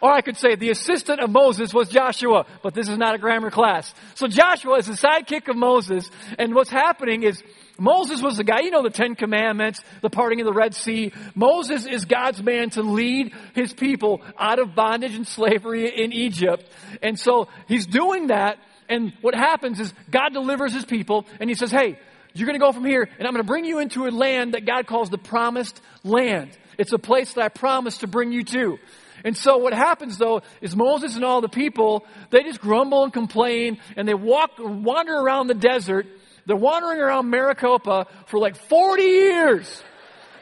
Or 0.00 0.12
I 0.12 0.20
could 0.20 0.36
say 0.36 0.54
the 0.54 0.70
assistant 0.70 1.20
of 1.20 1.30
Moses 1.30 1.72
was 1.72 1.88
Joshua, 1.88 2.46
but 2.62 2.74
this 2.74 2.88
is 2.88 2.98
not 2.98 3.14
a 3.14 3.18
grammar 3.18 3.50
class. 3.50 3.92
So 4.14 4.26
Joshua 4.26 4.76
is 4.76 4.86
the 4.86 4.92
sidekick 4.92 5.48
of 5.48 5.56
Moses, 5.56 6.10
and 6.38 6.54
what's 6.54 6.70
happening 6.70 7.22
is 7.22 7.42
Moses 7.78 8.22
was 8.22 8.36
the 8.36 8.44
guy, 8.44 8.60
you 8.60 8.70
know, 8.70 8.82
the 8.82 8.90
Ten 8.90 9.14
Commandments, 9.14 9.80
the 10.00 10.10
parting 10.10 10.40
of 10.40 10.46
the 10.46 10.52
Red 10.52 10.74
Sea. 10.74 11.12
Moses 11.34 11.86
is 11.86 12.04
God's 12.04 12.42
man 12.42 12.70
to 12.70 12.82
lead 12.82 13.32
his 13.54 13.72
people 13.72 14.20
out 14.38 14.58
of 14.58 14.74
bondage 14.74 15.14
and 15.14 15.26
slavery 15.26 15.88
in 15.88 16.12
Egypt. 16.12 16.70
And 17.02 17.18
so 17.18 17.48
he's 17.66 17.86
doing 17.86 18.28
that. 18.28 18.58
And 18.88 19.12
what 19.20 19.34
happens 19.34 19.80
is 19.80 19.92
God 20.10 20.32
delivers 20.32 20.72
his 20.72 20.84
people 20.84 21.26
and 21.40 21.48
he 21.48 21.54
says, 21.54 21.70
Hey, 21.70 21.98
you're 22.34 22.46
going 22.46 22.58
to 22.58 22.64
go 22.64 22.72
from 22.72 22.84
here 22.84 23.08
and 23.18 23.26
I'm 23.26 23.32
going 23.32 23.44
to 23.44 23.46
bring 23.46 23.64
you 23.64 23.78
into 23.78 24.06
a 24.06 24.10
land 24.10 24.54
that 24.54 24.66
God 24.66 24.86
calls 24.86 25.10
the 25.10 25.18
promised 25.18 25.80
land. 26.02 26.50
It's 26.78 26.92
a 26.92 26.98
place 26.98 27.34
that 27.34 27.44
I 27.44 27.48
promised 27.48 28.00
to 28.00 28.06
bring 28.06 28.32
you 28.32 28.44
to. 28.44 28.78
And 29.24 29.36
so 29.36 29.56
what 29.58 29.72
happens 29.72 30.18
though 30.18 30.42
is 30.60 30.76
Moses 30.76 31.16
and 31.16 31.24
all 31.24 31.40
the 31.40 31.48
people, 31.48 32.04
they 32.30 32.42
just 32.42 32.60
grumble 32.60 33.04
and 33.04 33.12
complain 33.12 33.78
and 33.96 34.06
they 34.06 34.14
walk, 34.14 34.52
wander 34.58 35.14
around 35.14 35.46
the 35.46 35.54
desert 35.54 36.06
they're 36.46 36.56
wandering 36.56 37.00
around 37.00 37.30
Maricopa 37.30 38.06
for 38.26 38.38
like 38.38 38.56
40 38.56 39.02
years 39.02 39.82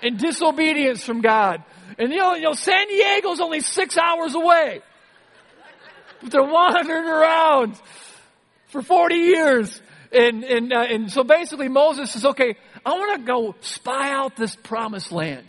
in 0.03 0.17
disobedience 0.17 1.05
from 1.05 1.21
God. 1.21 1.63
And 1.99 2.11
you 2.11 2.19
know, 2.19 2.35
you 2.35 2.43
know, 2.43 2.55
San 2.55 2.89
Diego's 2.89 3.41
only 3.41 3.61
six 3.61 3.97
hours 3.97 4.35
away. 4.35 4.81
But 6.21 6.33
they're 6.33 6.43
wandering 6.43 7.05
around 7.05 7.81
for 8.73 8.83
40 8.83 9.15
years. 9.15 9.83
And, 10.11 10.45
and, 10.45 10.73
uh, 10.73 10.81
and 10.81 11.11
so 11.11 11.23
basically 11.23 11.69
Moses 11.69 12.11
says, 12.11 12.25
okay, 12.25 12.57
I 12.85 12.91
want 12.91 13.21
to 13.21 13.27
go 13.27 13.55
spy 13.61 14.11
out 14.11 14.37
this 14.37 14.57
promised 14.57 15.13
land. 15.13 15.47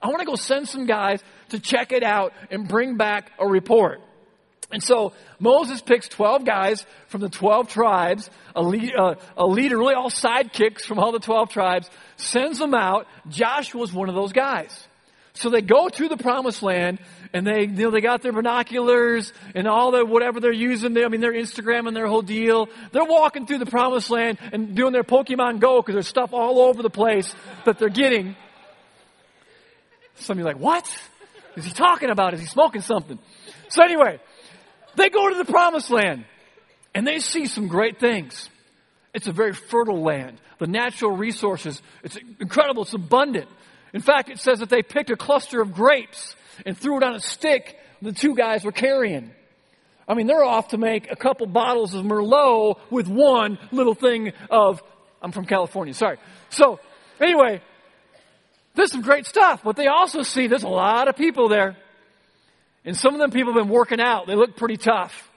I 0.00 0.08
want 0.08 0.20
to 0.20 0.26
go 0.26 0.36
send 0.36 0.68
some 0.68 0.86
guys 0.86 1.22
to 1.48 1.58
check 1.58 1.92
it 1.92 2.02
out 2.02 2.32
and 2.50 2.68
bring 2.68 2.96
back 2.96 3.32
a 3.38 3.46
report. 3.46 4.00
And 4.70 4.82
so 4.82 5.12
Moses 5.38 5.80
picks 5.80 6.08
12 6.08 6.44
guys 6.44 6.84
from 7.08 7.20
the 7.20 7.28
12 7.28 7.68
tribes, 7.68 8.30
a, 8.54 8.62
lead, 8.62 8.92
uh, 8.96 9.14
a 9.36 9.46
leader, 9.46 9.78
really 9.78 9.94
all 9.94 10.10
sidekicks 10.10 10.82
from 10.82 10.98
all 10.98 11.12
the 11.12 11.20
12 11.20 11.50
tribes, 11.50 11.90
sends 12.16 12.58
them 12.58 12.74
out. 12.74 13.06
Joshua's 13.28 13.92
one 13.92 14.08
of 14.08 14.14
those 14.14 14.32
guys. 14.32 14.86
So 15.34 15.50
they 15.50 15.60
go 15.60 15.88
to 15.88 16.08
the 16.08 16.16
promised 16.16 16.62
land 16.62 16.98
and 17.32 17.46
they, 17.46 17.62
you 17.62 17.84
know, 17.84 17.90
they 17.90 18.00
got 18.00 18.22
their 18.22 18.32
binoculars 18.32 19.32
and 19.54 19.66
all 19.66 19.90
the, 19.90 20.04
whatever 20.04 20.40
they're 20.40 20.52
using. 20.52 20.94
They, 20.94 21.04
I 21.04 21.08
mean, 21.08 21.20
their 21.20 21.32
Instagram 21.32 21.86
and 21.88 21.96
their 21.96 22.06
whole 22.06 22.22
deal. 22.22 22.68
They're 22.92 23.04
walking 23.04 23.46
through 23.46 23.58
the 23.58 23.66
promised 23.66 24.10
land 24.10 24.38
and 24.52 24.74
doing 24.74 24.92
their 24.92 25.04
Pokemon 25.04 25.60
Go 25.60 25.80
because 25.80 25.94
there's 25.94 26.08
stuff 26.08 26.32
all 26.32 26.60
over 26.60 26.82
the 26.82 26.90
place 26.90 27.34
that 27.64 27.78
they're 27.78 27.88
getting. 27.88 28.36
Some 30.16 30.34
of 30.34 30.38
you 30.38 30.44
like, 30.44 30.58
what 30.58 30.86
is 31.56 31.64
he 31.64 31.72
talking 31.72 32.10
about? 32.10 32.34
Is 32.34 32.40
he 32.40 32.46
smoking 32.46 32.80
something? 32.80 33.18
So 33.68 33.82
anyway, 33.82 34.20
they 34.96 35.10
go 35.10 35.28
to 35.28 35.36
the 35.36 35.44
promised 35.44 35.90
land 35.90 36.24
and 36.94 37.06
they 37.06 37.20
see 37.20 37.46
some 37.46 37.68
great 37.68 38.00
things. 38.00 38.48
It's 39.12 39.26
a 39.26 39.32
very 39.32 39.52
fertile 39.52 40.02
land. 40.02 40.38
The 40.58 40.66
natural 40.66 41.16
resources, 41.16 41.82
it's 42.02 42.18
incredible, 42.40 42.82
it's 42.82 42.94
abundant. 42.94 43.48
In 43.92 44.00
fact, 44.00 44.30
it 44.30 44.38
says 44.38 44.60
that 44.60 44.68
they 44.68 44.82
picked 44.82 45.10
a 45.10 45.16
cluster 45.16 45.60
of 45.60 45.72
grapes 45.72 46.36
and 46.64 46.76
threw 46.76 46.96
it 46.96 47.02
on 47.02 47.14
a 47.14 47.20
stick 47.20 47.78
the 48.02 48.12
two 48.12 48.34
guys 48.34 48.64
were 48.64 48.72
carrying. 48.72 49.30
I 50.08 50.14
mean, 50.14 50.26
they're 50.26 50.44
off 50.44 50.68
to 50.68 50.78
make 50.78 51.10
a 51.10 51.16
couple 51.16 51.46
bottles 51.46 51.94
of 51.94 52.04
Merlot 52.04 52.78
with 52.90 53.08
one 53.08 53.58
little 53.72 53.94
thing 53.94 54.32
of, 54.50 54.82
I'm 55.20 55.32
from 55.32 55.46
California, 55.46 55.94
sorry. 55.94 56.18
So, 56.48 56.78
anyway, 57.20 57.60
there's 58.74 58.92
some 58.92 59.02
great 59.02 59.26
stuff, 59.26 59.62
but 59.64 59.76
they 59.76 59.86
also 59.88 60.22
see 60.22 60.46
there's 60.46 60.62
a 60.62 60.68
lot 60.68 61.08
of 61.08 61.16
people 61.16 61.48
there. 61.48 61.76
And 62.84 62.96
some 62.96 63.14
of 63.14 63.20
them 63.20 63.32
people 63.32 63.52
have 63.52 63.64
been 63.64 63.72
working 63.72 64.00
out. 64.00 64.28
They 64.28 64.36
look 64.36 64.56
pretty 64.56 64.76
tough. 64.76 65.28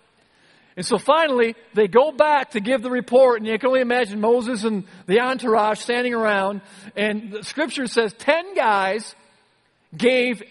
And 0.78 0.86
so 0.86 1.00
finally, 1.00 1.56
they 1.74 1.88
go 1.88 2.12
back 2.12 2.52
to 2.52 2.60
give 2.60 2.84
the 2.84 2.92
report, 2.92 3.40
and 3.40 3.48
you 3.48 3.58
can 3.58 3.68
only 3.68 3.82
imagine 3.82 4.22
Moses 4.22 4.64
and 4.64 4.86
the 5.08 5.20
entourage 5.20 5.80
standing 5.80 6.14
around. 6.14 6.62
And 6.96 7.32
the 7.32 7.44
scripture 7.44 7.88
says 7.88 8.14
10 8.14 8.54
guys 8.54 9.16
gave 9.98 10.44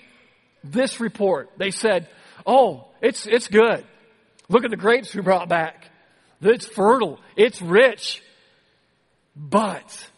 this 0.64 1.00
report. 1.00 1.50
They 1.56 1.70
said, 1.70 2.08
Oh, 2.46 2.86
it's, 3.02 3.26
it's 3.26 3.48
good. 3.48 3.84
Look 4.48 4.64
at 4.64 4.70
the 4.70 4.76
grapes 4.76 5.14
we 5.14 5.20
brought 5.20 5.48
back. 5.48 5.90
It's 6.40 6.66
fertile. 6.66 7.20
It's 7.36 7.60
rich. 7.60 8.22
But 9.36 10.10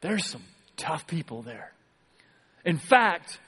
there's 0.00 0.26
some 0.26 0.42
tough 0.76 1.06
people 1.06 1.42
there. 1.42 1.72
In 2.64 2.78
fact, 2.78 3.38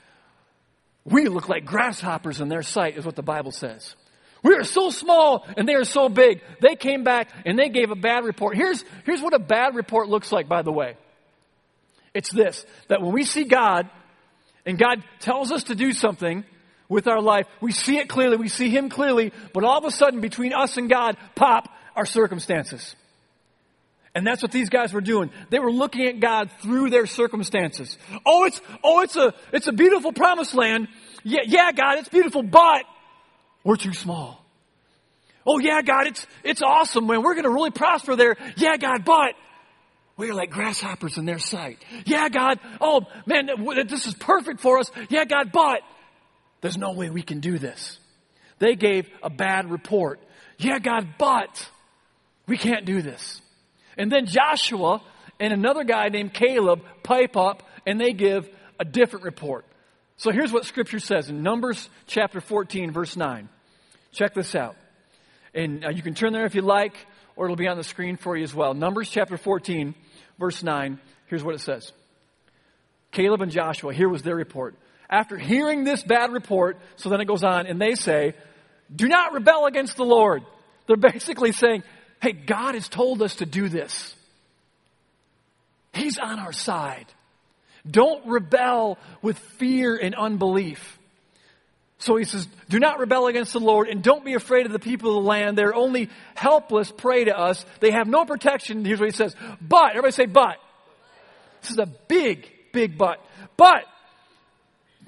we 1.03 1.27
look 1.27 1.49
like 1.49 1.65
grasshoppers 1.65 2.41
in 2.41 2.49
their 2.49 2.63
sight, 2.63 2.97
is 2.97 3.05
what 3.05 3.15
the 3.15 3.23
Bible 3.23 3.51
says. 3.51 3.95
We 4.43 4.55
are 4.55 4.63
so 4.63 4.89
small 4.89 5.45
and 5.57 5.67
they 5.67 5.73
are 5.73 5.83
so 5.83 6.09
big. 6.09 6.41
They 6.61 6.75
came 6.75 7.03
back 7.03 7.29
and 7.45 7.57
they 7.57 7.69
gave 7.69 7.91
a 7.91 7.95
bad 7.95 8.23
report. 8.23 8.55
Here's, 8.55 8.83
here's 9.05 9.21
what 9.21 9.33
a 9.33 9.39
bad 9.39 9.75
report 9.75 10.09
looks 10.09 10.31
like, 10.31 10.47
by 10.47 10.61
the 10.61 10.71
way. 10.71 10.95
It's 12.13 12.31
this 12.31 12.65
that 12.87 13.01
when 13.01 13.11
we 13.11 13.23
see 13.23 13.43
God 13.43 13.89
and 14.67 14.77
God 14.77 15.01
tells 15.19 15.51
us 15.51 15.63
to 15.65 15.75
do 15.75 15.93
something 15.93 16.43
with 16.89 17.07
our 17.07 17.21
life, 17.21 17.47
we 17.61 17.71
see 17.71 17.97
it 17.97 18.09
clearly, 18.09 18.35
we 18.37 18.49
see 18.49 18.69
Him 18.69 18.89
clearly, 18.89 19.31
but 19.53 19.63
all 19.63 19.77
of 19.77 19.85
a 19.85 19.91
sudden 19.91 20.21
between 20.21 20.53
us 20.53 20.77
and 20.77 20.89
God 20.89 21.17
pop 21.35 21.69
our 21.95 22.05
circumstances. 22.05 22.95
And 24.13 24.25
that's 24.25 24.41
what 24.41 24.51
these 24.51 24.69
guys 24.69 24.93
were 24.93 25.01
doing. 25.01 25.31
They 25.49 25.59
were 25.59 25.71
looking 25.71 26.07
at 26.07 26.19
God 26.19 26.51
through 26.61 26.89
their 26.89 27.05
circumstances. 27.05 27.97
Oh, 28.25 28.45
it's, 28.45 28.59
oh, 28.83 29.01
it's 29.01 29.15
a, 29.15 29.33
it's 29.53 29.67
a 29.67 29.71
beautiful 29.71 30.11
promised 30.11 30.53
land. 30.53 30.87
Yeah, 31.23 31.41
yeah, 31.45 31.71
God, 31.71 31.99
it's 31.99 32.09
beautiful, 32.09 32.43
but 32.43 32.83
we're 33.63 33.75
too 33.75 33.93
small. 33.93 34.43
Oh 35.45 35.59
yeah, 35.59 35.81
God, 35.81 36.07
it's, 36.07 36.27
it's 36.43 36.61
awesome, 36.61 37.07
man. 37.07 37.21
We're 37.21 37.35
going 37.35 37.45
to 37.45 37.51
really 37.51 37.71
prosper 37.71 38.17
there. 38.17 38.35
Yeah, 38.57 38.75
God, 38.75 39.05
but 39.05 39.33
we're 40.17 40.33
like 40.33 40.49
grasshoppers 40.49 41.17
in 41.17 41.25
their 41.25 41.39
sight. 41.39 41.83
Yeah, 42.05 42.27
God. 42.29 42.59
Oh 42.81 43.01
man, 43.25 43.49
this 43.87 44.07
is 44.07 44.15
perfect 44.15 44.59
for 44.59 44.79
us. 44.79 44.91
Yeah, 45.09 45.25
God, 45.25 45.51
but 45.51 45.81
there's 46.61 46.77
no 46.77 46.93
way 46.93 47.09
we 47.09 47.21
can 47.21 47.39
do 47.39 47.59
this. 47.59 47.99
They 48.59 48.75
gave 48.75 49.07
a 49.21 49.29
bad 49.29 49.69
report. 49.69 50.19
Yeah, 50.57 50.79
God, 50.79 51.07
but 51.19 51.69
we 52.47 52.57
can't 52.57 52.85
do 52.85 53.01
this. 53.01 53.41
And 53.97 54.11
then 54.11 54.25
Joshua 54.25 55.01
and 55.39 55.53
another 55.53 55.83
guy 55.83 56.09
named 56.09 56.33
Caleb 56.33 56.81
pipe 57.03 57.37
up 57.37 57.63
and 57.85 58.01
they 58.01 58.13
give 58.13 58.49
a 58.79 58.85
different 58.85 59.25
report. 59.25 59.65
So 60.17 60.31
here's 60.31 60.51
what 60.51 60.65
Scripture 60.65 60.99
says 60.99 61.29
in 61.29 61.43
Numbers 61.43 61.89
chapter 62.07 62.41
14, 62.41 62.91
verse 62.91 63.15
9. 63.15 63.49
Check 64.11 64.33
this 64.33 64.55
out. 64.55 64.75
And 65.53 65.85
uh, 65.85 65.89
you 65.89 66.01
can 66.01 66.15
turn 66.15 66.33
there 66.33 66.45
if 66.45 66.55
you 66.55 66.61
like, 66.61 66.95
or 67.35 67.45
it'll 67.45 67.55
be 67.55 67.67
on 67.67 67.77
the 67.77 67.83
screen 67.83 68.17
for 68.17 68.35
you 68.35 68.43
as 68.43 68.53
well. 68.53 68.73
Numbers 68.73 69.09
chapter 69.09 69.37
14, 69.37 69.93
verse 70.39 70.63
9. 70.63 70.99
Here's 71.27 71.43
what 71.43 71.55
it 71.55 71.61
says 71.61 71.91
Caleb 73.11 73.41
and 73.41 73.51
Joshua, 73.51 73.93
here 73.93 74.09
was 74.09 74.21
their 74.23 74.35
report. 74.35 74.75
After 75.09 75.37
hearing 75.37 75.83
this 75.83 76.03
bad 76.03 76.33
report, 76.33 76.77
so 76.97 77.09
then 77.09 77.21
it 77.21 77.25
goes 77.25 77.43
on, 77.43 77.65
and 77.65 77.79
they 77.79 77.95
say, 77.95 78.33
Do 78.93 79.07
not 79.07 79.33
rebel 79.33 79.65
against 79.65 79.95
the 79.95 80.05
Lord. 80.05 80.43
They're 80.85 80.97
basically 80.97 81.51
saying, 81.51 81.83
Hey, 82.21 82.33
God 82.33 82.75
has 82.75 82.89
told 82.89 83.21
us 83.21 83.35
to 83.37 83.45
do 83.45 83.69
this. 83.69 84.15
He's 85.93 86.17
on 86.17 86.39
our 86.39 86.51
side. 86.51 87.05
Don't 87.89 88.27
rebel 88.27 88.97
with 89.21 89.37
fear 89.37 89.95
and 89.95 90.13
unbelief. 90.13 90.96
So 91.99 92.15
he 92.15 92.25
says, 92.25 92.47
do 92.69 92.79
not 92.79 92.99
rebel 92.99 93.27
against 93.27 93.53
the 93.53 93.59
Lord 93.59 93.87
and 93.87 94.03
don't 94.03 94.23
be 94.23 94.35
afraid 94.35 94.65
of 94.67 94.71
the 94.71 94.79
people 94.79 95.17
of 95.17 95.23
the 95.23 95.27
land. 95.27 95.57
They're 95.57 95.73
only 95.73 96.09
helpless 96.35 96.91
prey 96.91 97.25
to 97.25 97.37
us. 97.37 97.65
They 97.79 97.91
have 97.91 98.07
no 98.07 98.23
protection. 98.23 98.85
Here's 98.85 98.99
what 98.99 99.09
he 99.09 99.15
says. 99.15 99.35
But, 99.59 99.91
everybody 99.91 100.11
say 100.11 100.27
but. 100.27 100.57
This 101.61 101.71
is 101.71 101.79
a 101.79 101.87
big, 101.87 102.47
big 102.71 102.97
but. 102.97 103.19
But, 103.57 103.85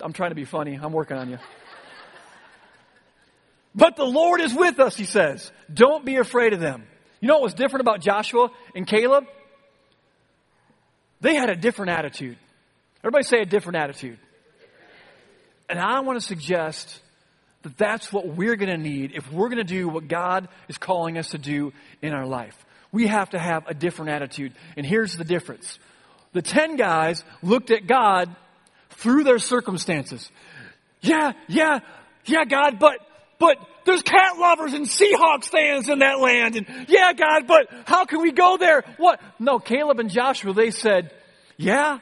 I'm 0.01 0.13
trying 0.13 0.31
to 0.31 0.35
be 0.35 0.45
funny. 0.45 0.79
I'm 0.81 0.91
working 0.91 1.17
on 1.17 1.29
you. 1.29 1.37
But 3.75 3.95
the 3.95 4.05
Lord 4.05 4.41
is 4.41 4.53
with 4.53 4.79
us, 4.79 4.95
he 4.95 5.05
says. 5.05 5.51
Don't 5.71 6.03
be 6.03 6.15
afraid 6.15 6.53
of 6.53 6.59
them. 6.59 6.87
You 7.21 7.27
know 7.27 7.35
what 7.35 7.43
was 7.43 7.53
different 7.53 7.81
about 7.81 8.01
Joshua 8.01 8.49
and 8.75 8.87
Caleb? 8.87 9.25
They 11.21 11.35
had 11.35 11.49
a 11.49 11.55
different 11.55 11.91
attitude. 11.91 12.37
Everybody 13.01 13.25
say 13.25 13.41
a 13.41 13.45
different 13.45 13.77
attitude. 13.77 14.17
And 15.69 15.79
I 15.79 15.99
want 15.99 16.19
to 16.19 16.25
suggest 16.25 16.99
that 17.61 17.77
that's 17.77 18.11
what 18.11 18.27
we're 18.27 18.55
going 18.55 18.69
to 18.69 18.77
need 18.77 19.11
if 19.13 19.31
we're 19.31 19.49
going 19.49 19.57
to 19.57 19.63
do 19.63 19.87
what 19.87 20.07
God 20.07 20.47
is 20.67 20.77
calling 20.77 21.17
us 21.17 21.29
to 21.29 21.37
do 21.37 21.73
in 22.01 22.13
our 22.13 22.25
life. 22.25 22.57
We 22.91 23.07
have 23.07 23.29
to 23.31 23.39
have 23.39 23.67
a 23.67 23.73
different 23.73 24.11
attitude. 24.11 24.53
And 24.75 24.85
here's 24.85 25.15
the 25.15 25.23
difference. 25.23 25.77
The 26.33 26.41
10 26.41 26.75
guys 26.75 27.23
looked 27.43 27.69
at 27.71 27.85
God 27.85 28.35
through 28.91 29.23
their 29.23 29.39
circumstances. 29.39 30.29
Yeah, 31.01 31.33
yeah, 31.47 31.79
yeah, 32.25 32.45
God, 32.45 32.79
but, 32.79 32.99
but 33.37 33.57
there's 33.85 34.01
cat 34.01 34.37
lovers 34.37 34.73
and 34.73 34.85
Seahawks 34.85 35.45
fans 35.45 35.87
in 35.87 35.99
that 35.99 36.19
land. 36.19 36.55
And 36.55 36.65
yeah, 36.87 37.13
God, 37.13 37.47
but 37.47 37.67
how 37.85 38.05
can 38.05 38.21
we 38.21 38.31
go 38.31 38.57
there? 38.57 38.83
What? 38.97 39.21
No, 39.39 39.59
Caleb 39.59 39.99
and 39.99 40.09
Joshua, 40.09 40.53
they 40.53 40.71
said, 40.71 41.13
yeah, 41.57 41.99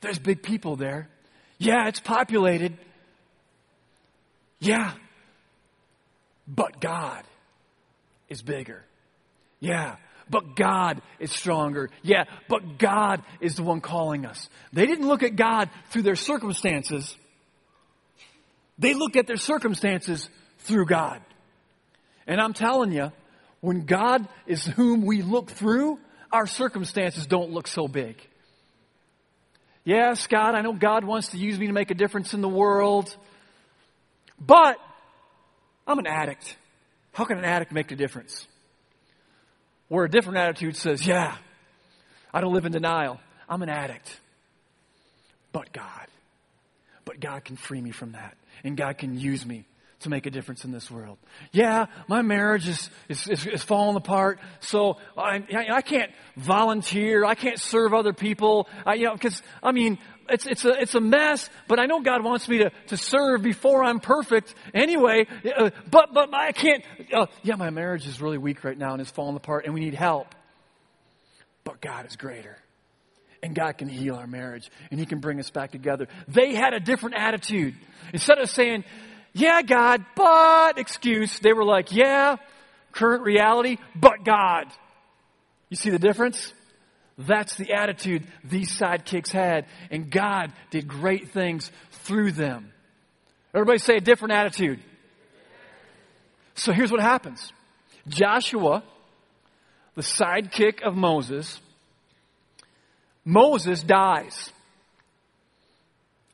there's 0.00 0.18
big 0.18 0.42
people 0.42 0.76
there. 0.76 1.08
Yeah, 1.58 1.88
it's 1.88 2.00
populated. 2.00 2.76
Yeah. 4.58 4.92
But 6.46 6.80
God 6.80 7.22
is 8.28 8.42
bigger. 8.42 8.84
Yeah. 9.60 9.96
But 10.28 10.56
God 10.56 11.02
is 11.18 11.30
stronger. 11.30 11.90
Yeah. 12.02 12.24
But 12.48 12.78
God 12.78 13.22
is 13.40 13.56
the 13.56 13.62
one 13.62 13.80
calling 13.80 14.26
us. 14.26 14.48
They 14.72 14.86
didn't 14.86 15.06
look 15.06 15.22
at 15.22 15.36
God 15.36 15.70
through 15.90 16.02
their 16.02 16.16
circumstances. 16.16 17.16
They 18.78 18.94
looked 18.94 19.16
at 19.16 19.26
their 19.26 19.36
circumstances 19.36 20.28
through 20.60 20.86
God. 20.86 21.20
And 22.26 22.40
I'm 22.40 22.54
telling 22.54 22.92
you, 22.92 23.12
when 23.60 23.84
God 23.86 24.26
is 24.46 24.64
whom 24.64 25.04
we 25.04 25.22
look 25.22 25.50
through, 25.50 25.98
our 26.32 26.46
circumstances 26.46 27.26
don't 27.26 27.50
look 27.50 27.66
so 27.66 27.86
big. 27.86 28.16
Yes, 29.84 30.26
God, 30.26 30.54
I 30.54 30.62
know 30.62 30.72
God 30.72 31.04
wants 31.04 31.28
to 31.28 31.38
use 31.38 31.58
me 31.58 31.66
to 31.66 31.72
make 31.72 31.90
a 31.90 31.94
difference 31.94 32.32
in 32.32 32.40
the 32.40 32.48
world, 32.48 33.14
but 34.40 34.78
I'm 35.86 35.98
an 35.98 36.06
addict. 36.06 36.56
How 37.12 37.24
can 37.24 37.38
an 37.38 37.44
addict 37.44 37.70
make 37.70 37.92
a 37.92 37.96
difference? 37.96 38.46
Where 39.88 40.06
a 40.06 40.10
different 40.10 40.38
attitude 40.38 40.76
says, 40.76 41.06
yeah, 41.06 41.36
I 42.32 42.40
don't 42.40 42.54
live 42.54 42.64
in 42.64 42.72
denial. 42.72 43.20
I'm 43.48 43.62
an 43.62 43.68
addict. 43.68 44.18
But 45.52 45.72
God. 45.72 46.06
But 47.04 47.20
God 47.20 47.44
can 47.44 47.56
free 47.56 47.80
me 47.80 47.90
from 47.90 48.12
that. 48.12 48.36
And 48.64 48.76
God 48.76 48.96
can 48.96 49.18
use 49.18 49.44
me 49.44 49.66
to 50.04 50.10
make 50.10 50.26
a 50.26 50.30
difference 50.30 50.64
in 50.64 50.70
this 50.70 50.90
world. 50.90 51.18
Yeah, 51.52 51.86
my 52.08 52.22
marriage 52.22 52.68
is, 52.68 52.90
is, 53.08 53.26
is, 53.26 53.46
is 53.46 53.62
falling 53.62 53.96
apart, 53.96 54.38
so 54.60 54.98
I, 55.16 55.42
I, 55.70 55.82
can't 55.82 56.12
volunteer, 56.36 57.24
I 57.24 57.34
can't 57.34 57.58
serve 57.58 57.92
other 57.92 58.12
people, 58.12 58.68
I, 58.86 58.94
you 58.94 59.06
know, 59.06 59.14
because, 59.14 59.42
I 59.62 59.72
mean, 59.72 59.98
it's, 60.28 60.46
it's, 60.46 60.64
a, 60.64 60.80
it's 60.80 60.94
a 60.94 61.00
mess, 61.00 61.50
but 61.68 61.78
I 61.78 61.86
know 61.86 62.00
God 62.00 62.22
wants 62.22 62.48
me 62.48 62.58
to, 62.58 62.70
to 62.88 62.96
serve 62.96 63.42
before 63.42 63.82
I'm 63.84 64.00
perfect 64.00 64.54
anyway, 64.72 65.26
uh, 65.56 65.70
but, 65.90 66.14
but 66.14 66.32
I 66.32 66.52
can't, 66.52 66.84
uh, 67.12 67.26
yeah, 67.42 67.56
my 67.56 67.70
marriage 67.70 68.06
is 68.06 68.20
really 68.20 68.38
weak 68.38 68.64
right 68.64 68.78
now 68.78 68.92
and 68.92 69.00
it's 69.00 69.10
falling 69.10 69.36
apart 69.36 69.64
and 69.64 69.74
we 69.74 69.80
need 69.80 69.94
help. 69.94 70.34
But 71.64 71.80
God 71.80 72.06
is 72.06 72.16
greater. 72.16 72.58
And 73.42 73.54
God 73.54 73.76
can 73.76 73.88
heal 73.88 74.14
our 74.14 74.26
marriage 74.26 74.70
and 74.90 74.98
He 74.98 75.04
can 75.04 75.20
bring 75.20 75.38
us 75.38 75.50
back 75.50 75.70
together. 75.72 76.08
They 76.28 76.54
had 76.54 76.72
a 76.72 76.80
different 76.80 77.16
attitude. 77.16 77.74
Instead 78.12 78.38
of 78.38 78.48
saying, 78.48 78.84
yeah, 79.34 79.62
God, 79.62 80.04
but 80.14 80.78
excuse. 80.78 81.40
They 81.40 81.52
were 81.52 81.64
like, 81.64 81.92
yeah, 81.92 82.36
current 82.92 83.24
reality, 83.24 83.78
but 83.94 84.24
God. 84.24 84.66
You 85.68 85.76
see 85.76 85.90
the 85.90 85.98
difference? 85.98 86.52
That's 87.18 87.56
the 87.56 87.72
attitude 87.72 88.26
these 88.44 88.76
sidekicks 88.76 89.30
had, 89.30 89.66
and 89.90 90.10
God 90.10 90.52
did 90.70 90.86
great 90.86 91.30
things 91.30 91.70
through 91.90 92.32
them. 92.32 92.72
Everybody 93.52 93.78
say 93.78 93.96
a 93.96 94.00
different 94.00 94.34
attitude. 94.34 94.80
So 96.54 96.72
here's 96.72 96.92
what 96.92 97.00
happens 97.00 97.52
Joshua, 98.08 98.84
the 99.96 100.02
sidekick 100.02 100.82
of 100.82 100.94
Moses, 100.94 101.60
Moses 103.24 103.82
dies. 103.82 104.52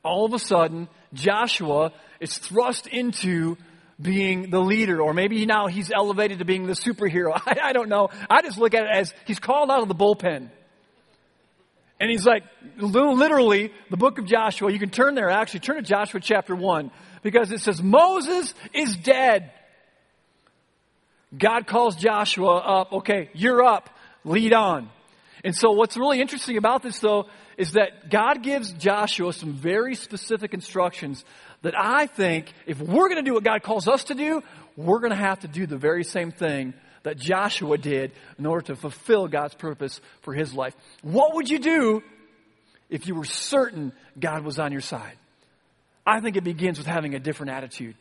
All 0.02 0.24
of 0.24 0.32
a 0.32 0.38
sudden, 0.38 0.88
Joshua 1.12 1.92
is 2.20 2.38
thrust 2.38 2.87
into 2.87 3.57
being 4.01 4.51
the 4.51 4.61
leader, 4.61 5.01
or 5.01 5.12
maybe 5.12 5.44
now 5.46 5.66
he's 5.66 5.90
elevated 5.90 6.38
to 6.38 6.44
being 6.44 6.66
the 6.66 6.73
superhero. 6.73 7.33
I, 7.46 7.59
I, 7.64 7.73
don't 7.73 7.88
know. 7.88 8.09
I 8.29 8.42
just 8.42 8.59
look 8.59 8.75
at 8.75 8.85
it 8.85 8.90
as 8.90 9.14
he's 9.27 9.38
called 9.38 9.70
out 9.70 9.83
of 9.83 9.88
the 9.88 9.94
bullpen. 9.94 10.51
And 11.99 12.11
he's 12.11 12.25
like, 12.25 12.44
literally, 12.79 13.73
the 13.90 13.99
book 13.99 14.18
of 14.18 14.25
Joshua, 14.25 14.73
you 14.73 14.79
can 14.79 14.88
turn 14.88 15.14
there, 15.14 15.29
actually, 15.29 15.61
turn 15.61 15.77
to 15.77 15.83
Joshua 15.83 16.20
chapter 16.20 16.57
1, 16.57 16.90
because 17.23 17.53
it 17.53 17.61
says, 17.61 17.83
Moses 17.83 18.55
is 18.73 18.96
dead. 18.96 19.53
God 21.37 21.66
calls 21.66 21.96
Joshua 21.96 22.57
up, 22.57 22.92
okay, 22.92 23.29
you're 23.35 23.62
up, 23.62 23.90
lead 24.25 24.55
on. 24.55 24.88
And 25.44 25.55
so 25.55 25.72
what's 25.72 25.96
really 25.96 26.20
interesting 26.20 26.57
about 26.57 26.83
this 26.83 26.98
though, 27.00 27.26
is 27.57 27.72
that 27.72 28.11
God 28.11 28.42
gives 28.42 28.72
Joshua 28.72 29.33
some 29.33 29.53
very 29.53 29.94
specific 29.94 30.55
instructions 30.55 31.24
that 31.62 31.74
I 31.79 32.07
think 32.07 32.53
if 32.66 32.81
we're 32.81 33.09
going 33.09 33.22
to 33.22 33.29
do 33.29 33.35
what 33.35 33.44
God 33.44 33.62
calls 33.62 33.88
us 33.88 34.05
to 34.05 34.14
do, 34.14 34.42
we're 34.76 35.00
going 35.00 35.11
to 35.11 35.16
have 35.16 35.40
to 35.40 35.48
do 35.48 35.66
the 35.66 35.76
very 35.76 36.05
same 36.05 36.31
thing 36.33 36.74
that 37.03 37.18
Joshua 37.18 37.79
did 37.79 38.12
in 38.38 38.46
order 38.46 38.66
to 38.66 38.76
fulfill 38.76 39.29
God's 39.29 39.55
purpose 39.55 40.00
for 40.22 40.35
his 40.35 40.55
life. 40.55 40.74
What 41.03 41.35
would 41.35 41.48
you 41.48 41.59
do 41.59 42.03
if 42.88 43.07
you 43.07 43.14
were 43.14 43.24
certain 43.24 43.92
God 44.18 44.44
was 44.44 44.59
on 44.59 44.72
your 44.72 44.81
side? 44.81 45.16
I 46.07 46.20
think 46.20 46.37
it 46.37 46.44
begins 46.44 46.79
with 46.79 46.87
having 46.87 47.14
a 47.14 47.18
different 47.18 47.53
attitude. 47.53 47.94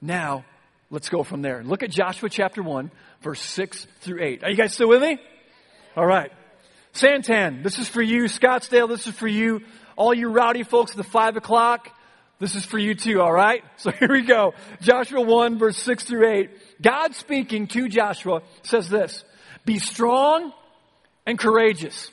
Now, 0.00 0.44
let's 0.90 1.08
go 1.08 1.22
from 1.22 1.42
there. 1.42 1.62
Look 1.64 1.82
at 1.82 1.90
Joshua 1.90 2.28
chapter 2.28 2.62
1, 2.62 2.90
verse 3.22 3.40
6 3.40 3.86
through 4.00 4.22
8. 4.22 4.44
Are 4.44 4.50
you 4.50 4.56
guys 4.56 4.72
still 4.72 4.88
with 4.88 5.02
me? 5.02 5.18
All 5.98 6.06
right. 6.06 6.30
Santan, 6.94 7.64
this 7.64 7.80
is 7.80 7.88
for 7.88 8.00
you. 8.00 8.26
Scottsdale, 8.26 8.88
this 8.88 9.08
is 9.08 9.14
for 9.14 9.26
you. 9.26 9.62
All 9.96 10.14
you 10.14 10.28
rowdy 10.28 10.62
folks 10.62 10.92
at 10.92 10.96
the 10.96 11.02
five 11.02 11.36
o'clock, 11.36 11.90
this 12.38 12.54
is 12.54 12.64
for 12.64 12.78
you 12.78 12.94
too, 12.94 13.20
all 13.20 13.32
right? 13.32 13.64
So 13.78 13.90
here 13.90 14.12
we 14.12 14.22
go. 14.22 14.54
Joshua 14.80 15.20
1 15.20 15.58
verse 15.58 15.76
6 15.78 16.04
through 16.04 16.28
8. 16.28 16.50
God 16.80 17.16
speaking 17.16 17.66
to 17.66 17.88
Joshua 17.88 18.42
says 18.62 18.88
this, 18.88 19.24
be 19.64 19.80
strong 19.80 20.52
and 21.26 21.36
courageous. 21.36 22.12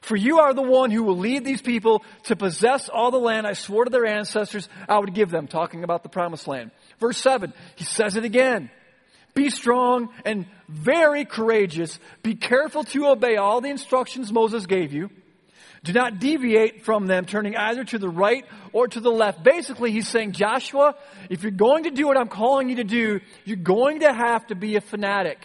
For 0.00 0.16
you 0.16 0.38
are 0.38 0.54
the 0.54 0.62
one 0.62 0.90
who 0.90 1.02
will 1.02 1.18
lead 1.18 1.44
these 1.44 1.60
people 1.60 2.02
to 2.24 2.36
possess 2.36 2.88
all 2.88 3.10
the 3.10 3.18
land 3.18 3.46
I 3.46 3.52
swore 3.52 3.84
to 3.84 3.90
their 3.90 4.06
ancestors 4.06 4.70
I 4.88 4.98
would 4.98 5.12
give 5.12 5.28
them, 5.30 5.48
talking 5.48 5.84
about 5.84 6.02
the 6.02 6.08
promised 6.08 6.48
land. 6.48 6.70
Verse 6.98 7.18
7, 7.18 7.52
he 7.76 7.84
says 7.84 8.16
it 8.16 8.24
again. 8.24 8.70
Be 9.34 9.50
strong 9.50 10.10
and 10.24 10.46
very 10.68 11.24
courageous. 11.24 11.98
Be 12.22 12.34
careful 12.34 12.84
to 12.84 13.08
obey 13.08 13.36
all 13.36 13.60
the 13.60 13.70
instructions 13.70 14.32
Moses 14.32 14.66
gave 14.66 14.92
you. 14.92 15.10
Do 15.82 15.92
not 15.94 16.18
deviate 16.18 16.84
from 16.84 17.06
them, 17.06 17.24
turning 17.24 17.56
either 17.56 17.84
to 17.84 17.98
the 17.98 18.08
right 18.08 18.44
or 18.72 18.86
to 18.88 19.00
the 19.00 19.10
left. 19.10 19.42
Basically, 19.42 19.92
he's 19.92 20.08
saying, 20.08 20.32
Joshua, 20.32 20.94
if 21.30 21.42
you're 21.42 21.52
going 21.52 21.84
to 21.84 21.90
do 21.90 22.06
what 22.06 22.18
I'm 22.18 22.28
calling 22.28 22.68
you 22.68 22.76
to 22.76 22.84
do, 22.84 23.20
you're 23.46 23.56
going 23.56 24.00
to 24.00 24.12
have 24.12 24.46
to 24.48 24.54
be 24.54 24.76
a 24.76 24.82
fanatic. 24.82 25.38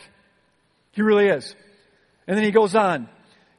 He 0.92 1.02
really 1.02 1.28
is. 1.28 1.56
And 2.28 2.36
then 2.36 2.44
he 2.44 2.52
goes 2.52 2.76
on, 2.76 3.08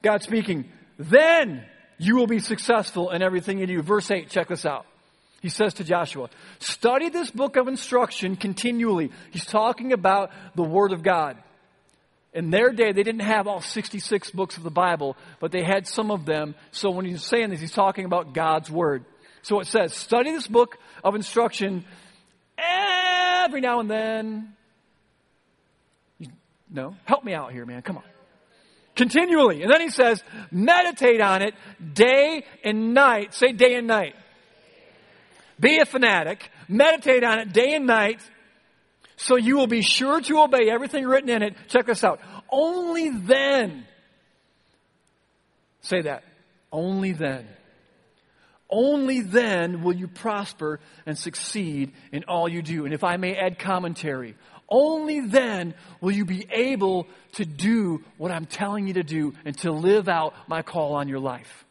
God 0.03 0.23
speaking, 0.23 0.71
then 0.99 1.65
you 1.99 2.17
will 2.17 2.27
be 2.27 2.41
successful 2.41 3.11
in 3.11 3.23
everything 3.23 3.59
you 3.59 3.67
do. 3.67 3.81
Verse 3.81 4.11
8, 4.11 4.29
check 4.29 4.49
this 4.49 4.67
out. 4.67 4.85
He 5.43 5.49
says 5.49 5.75
to 5.75 5.85
Joshua, 5.85 6.29
study 6.59 7.09
this 7.09 7.31
book 7.31 7.57
of 7.57 7.69
instruction 7.69 8.37
continually. 8.37 9.11
He's 9.31 9.45
talking 9.45 9.93
about 9.93 10.31
the 10.55 10.63
Word 10.63 10.93
of 10.93 11.03
God. 11.03 11.37
In 12.33 12.51
their 12.51 12.71
day, 12.71 12.93
they 12.93 13.03
didn't 13.03 13.21
have 13.21 13.47
all 13.47 13.61
66 13.61 14.31
books 14.33 14.57
of 14.57 14.63
the 14.63 14.71
Bible, 14.71 15.17
but 15.41 15.53
they 15.53 15.63
had 15.63 15.87
some 15.87 16.11
of 16.11 16.27
them. 16.27 16.55
So 16.71 16.91
when 16.91 17.05
he's 17.07 17.25
saying 17.25 17.51
this, 17.51 17.61
he's 17.61 17.73
talking 17.73 18.05
about 18.05 18.35
God's 18.35 18.71
Word. 18.71 19.05
So 19.43 19.61
it 19.61 19.67
says, 19.69 19.95
study 19.95 20.33
this 20.33 20.47
book 20.47 20.77
of 21.05 21.15
instruction 21.15 21.85
every 22.59 23.61
now 23.61 23.81
and 23.81 23.91
then. 23.91 24.55
You, 26.19 26.29
no? 26.71 26.97
Help 27.05 27.25
me 27.25 27.33
out 27.33 27.53
here, 27.53 27.65
man. 27.65 27.83
Come 27.83 27.99
on. 27.99 28.05
Continually. 28.97 29.63
And 29.63 29.71
then 29.71 29.81
he 29.81 29.91
says, 29.91 30.23
meditate 30.51 31.21
on 31.21 31.43
it 31.43 31.55
day 31.95 32.45
and 32.65 32.93
night. 32.93 33.35
Say 33.35 33.53
day 33.53 33.77
and 33.77 33.87
night. 33.87 34.15
Be 35.59 35.79
a 35.79 35.85
fanatic. 35.85 36.51
Meditate 36.69 37.25
on 37.25 37.39
it 37.39 37.53
day 37.53 37.75
and 37.75 37.87
night. 37.87 38.21
So 39.17 39.37
you 39.37 39.57
will 39.57 39.67
be 39.67 39.83
sure 39.83 40.21
to 40.21 40.41
obey 40.41 40.69
everything 40.71 41.07
written 41.07 41.31
in 41.31 41.43
it. 41.43 41.55
Check 41.69 41.87
this 41.87 42.05
out. 42.05 42.21
Only 42.51 43.11
then. 43.11 43.87
Say 45.81 46.03
that. 46.03 46.25
Only 46.71 47.13
then. 47.13 47.49
Only 48.69 49.21
then 49.21 49.83
will 49.83 49.95
you 49.95 50.09
prosper 50.09 50.81
and 51.07 51.17
succeed 51.17 51.93
in 52.13 52.25
all 52.25 52.49
you 52.49 52.63
do. 52.63 52.85
And 52.85 52.93
if 52.93 53.05
I 53.05 53.17
may 53.17 53.37
add 53.37 53.59
commentary, 53.59 54.35
only 54.69 55.21
then 55.21 55.75
will 56.01 56.11
you 56.11 56.25
be 56.25 56.47
able 56.51 57.07
to 57.35 57.45
do 57.45 58.03
what 58.19 58.33
I'm 58.33 58.47
telling 58.47 58.89
you 58.89 58.95
to 58.95 59.05
do 59.05 59.35
and 59.45 59.57
to 59.59 59.71
live 59.71 60.09
out 60.09 60.35
my 60.49 60.63
call 60.63 60.95
on 60.95 61.09
your 61.09 61.21
life. 61.21 61.65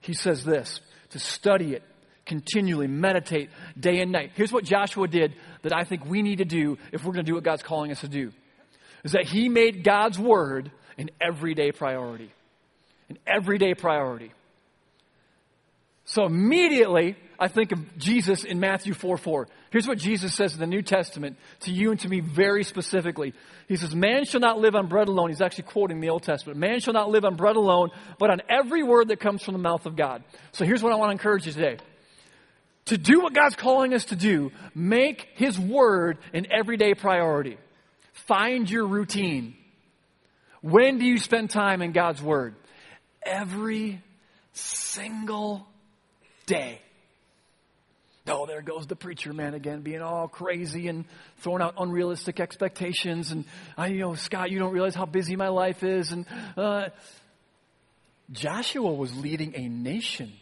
He 0.00 0.14
says 0.14 0.44
this 0.44 0.80
to 1.10 1.18
study 1.18 1.74
it, 1.74 1.82
continually 2.28 2.86
meditate 2.86 3.50
day 3.78 4.00
and 4.00 4.12
night. 4.12 4.30
Here's 4.34 4.52
what 4.52 4.64
Joshua 4.64 5.08
did 5.08 5.34
that 5.62 5.74
I 5.74 5.82
think 5.82 6.06
we 6.06 6.22
need 6.22 6.38
to 6.38 6.44
do 6.44 6.78
if 6.92 7.04
we're 7.04 7.12
going 7.12 7.24
to 7.24 7.30
do 7.30 7.34
what 7.34 7.42
God's 7.42 7.62
calling 7.62 7.90
us 7.90 8.02
to 8.02 8.08
do 8.08 8.30
is 9.04 9.12
that 9.12 9.26
he 9.26 9.48
made 9.48 9.84
God's 9.84 10.18
word 10.18 10.70
an 10.96 11.10
everyday 11.20 11.72
priority. 11.72 12.30
An 13.08 13.18
everyday 13.26 13.74
priority. 13.74 14.32
So 16.04 16.24
immediately, 16.24 17.16
I 17.38 17.48
think 17.48 17.72
of 17.72 17.98
Jesus 17.98 18.44
in 18.44 18.60
Matthew 18.60 18.94
4 18.94 19.18
4. 19.18 19.48
Here's 19.70 19.86
what 19.86 19.98
Jesus 19.98 20.34
says 20.34 20.54
in 20.54 20.60
the 20.60 20.66
New 20.66 20.80
Testament 20.80 21.36
to 21.60 21.70
you 21.70 21.90
and 21.90 22.00
to 22.00 22.08
me 22.08 22.20
very 22.20 22.64
specifically. 22.64 23.34
He 23.68 23.76
says, 23.76 23.94
Man 23.94 24.24
shall 24.24 24.40
not 24.40 24.58
live 24.58 24.74
on 24.74 24.88
bread 24.88 25.08
alone. 25.08 25.28
He's 25.28 25.42
actually 25.42 25.64
quoting 25.64 26.00
the 26.00 26.08
Old 26.08 26.22
Testament. 26.22 26.58
Man 26.58 26.80
shall 26.80 26.94
not 26.94 27.10
live 27.10 27.26
on 27.26 27.36
bread 27.36 27.56
alone, 27.56 27.90
but 28.18 28.30
on 28.30 28.40
every 28.48 28.82
word 28.82 29.08
that 29.08 29.20
comes 29.20 29.42
from 29.42 29.52
the 29.52 29.58
mouth 29.58 29.84
of 29.84 29.96
God. 29.96 30.24
So 30.52 30.64
here's 30.64 30.82
what 30.82 30.92
I 30.92 30.96
want 30.96 31.10
to 31.10 31.12
encourage 31.12 31.46
you 31.46 31.52
today. 31.52 31.76
To 32.88 32.98
do 32.98 33.20
what 33.20 33.34
God's 33.34 33.54
calling 33.54 33.94
us 33.94 34.06
to 34.06 34.16
do, 34.16 34.50
make 34.74 35.28
His 35.34 35.58
word 35.58 36.18
an 36.32 36.46
everyday 36.50 36.94
priority. 36.94 37.58
Find 38.26 38.68
your 38.68 38.86
routine. 38.86 39.54
When 40.62 40.98
do 40.98 41.04
you 41.04 41.18
spend 41.18 41.50
time 41.50 41.82
in 41.82 41.92
God's 41.92 42.22
word? 42.22 42.54
Every 43.22 44.02
single 44.52 45.66
day. 46.46 46.80
Oh, 48.26 48.46
there 48.46 48.62
goes 48.62 48.86
the 48.86 48.96
preacher 48.96 49.32
man 49.32 49.54
again, 49.54 49.80
being 49.80 50.02
all 50.02 50.28
crazy 50.28 50.88
and 50.88 51.04
throwing 51.38 51.62
out 51.62 51.74
unrealistic 51.78 52.40
expectations. 52.40 53.30
And 53.30 53.44
I, 53.76 53.88
you 53.88 54.00
know, 54.00 54.14
Scott, 54.14 54.50
you 54.50 54.58
don't 54.58 54.72
realize 54.72 54.94
how 54.94 55.06
busy 55.06 55.36
my 55.36 55.48
life 55.48 55.82
is. 55.82 56.12
And 56.12 56.26
uh, 56.56 56.88
Joshua 58.32 58.92
was 58.92 59.14
leading 59.14 59.54
a 59.56 59.68
nation, 59.68 60.32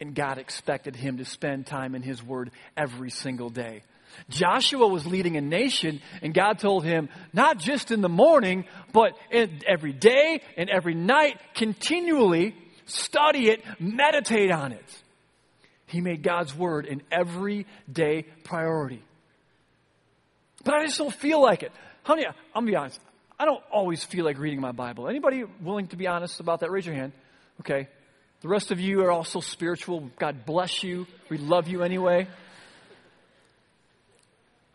and 0.00 0.14
God 0.14 0.38
expected 0.38 0.96
him 0.96 1.18
to 1.18 1.24
spend 1.24 1.66
time 1.66 1.94
in 1.94 2.02
His 2.02 2.22
Word 2.22 2.50
every 2.76 3.10
single 3.10 3.50
day. 3.50 3.82
Joshua 4.28 4.86
was 4.86 5.06
leading 5.06 5.36
a 5.36 5.40
nation, 5.40 6.00
and 6.22 6.34
God 6.34 6.58
told 6.58 6.84
him, 6.84 7.08
not 7.32 7.58
just 7.58 7.90
in 7.90 8.00
the 8.00 8.08
morning, 8.08 8.64
but 8.92 9.16
every 9.30 9.92
day 9.92 10.42
and 10.56 10.68
every 10.68 10.94
night, 10.94 11.40
continually 11.54 12.54
study 12.86 13.50
it, 13.50 13.62
meditate 13.78 14.50
on 14.50 14.72
it. 14.72 15.02
He 15.86 16.00
made 16.00 16.22
God's 16.22 16.54
word 16.54 16.86
an 16.86 17.02
everyday 17.10 18.24
priority. 18.44 19.02
But 20.64 20.74
I 20.74 20.86
just 20.86 20.98
don't 20.98 21.14
feel 21.14 21.40
like 21.40 21.62
it. 21.62 21.72
Honey, 22.02 22.26
I'm 22.26 22.34
gonna 22.54 22.66
be 22.66 22.76
honest. 22.76 23.00
I 23.38 23.44
don't 23.44 23.62
always 23.72 24.04
feel 24.04 24.24
like 24.24 24.38
reading 24.38 24.60
my 24.60 24.72
Bible. 24.72 25.08
Anybody 25.08 25.44
willing 25.62 25.88
to 25.88 25.96
be 25.96 26.06
honest 26.06 26.40
about 26.40 26.60
that? 26.60 26.70
Raise 26.70 26.84
your 26.84 26.94
hand. 26.94 27.12
Okay. 27.60 27.88
The 28.42 28.48
rest 28.48 28.70
of 28.70 28.80
you 28.80 29.02
are 29.02 29.10
also 29.10 29.40
spiritual. 29.40 30.10
God 30.18 30.46
bless 30.46 30.82
you. 30.82 31.06
We 31.28 31.36
love 31.36 31.68
you 31.68 31.82
anyway. 31.82 32.26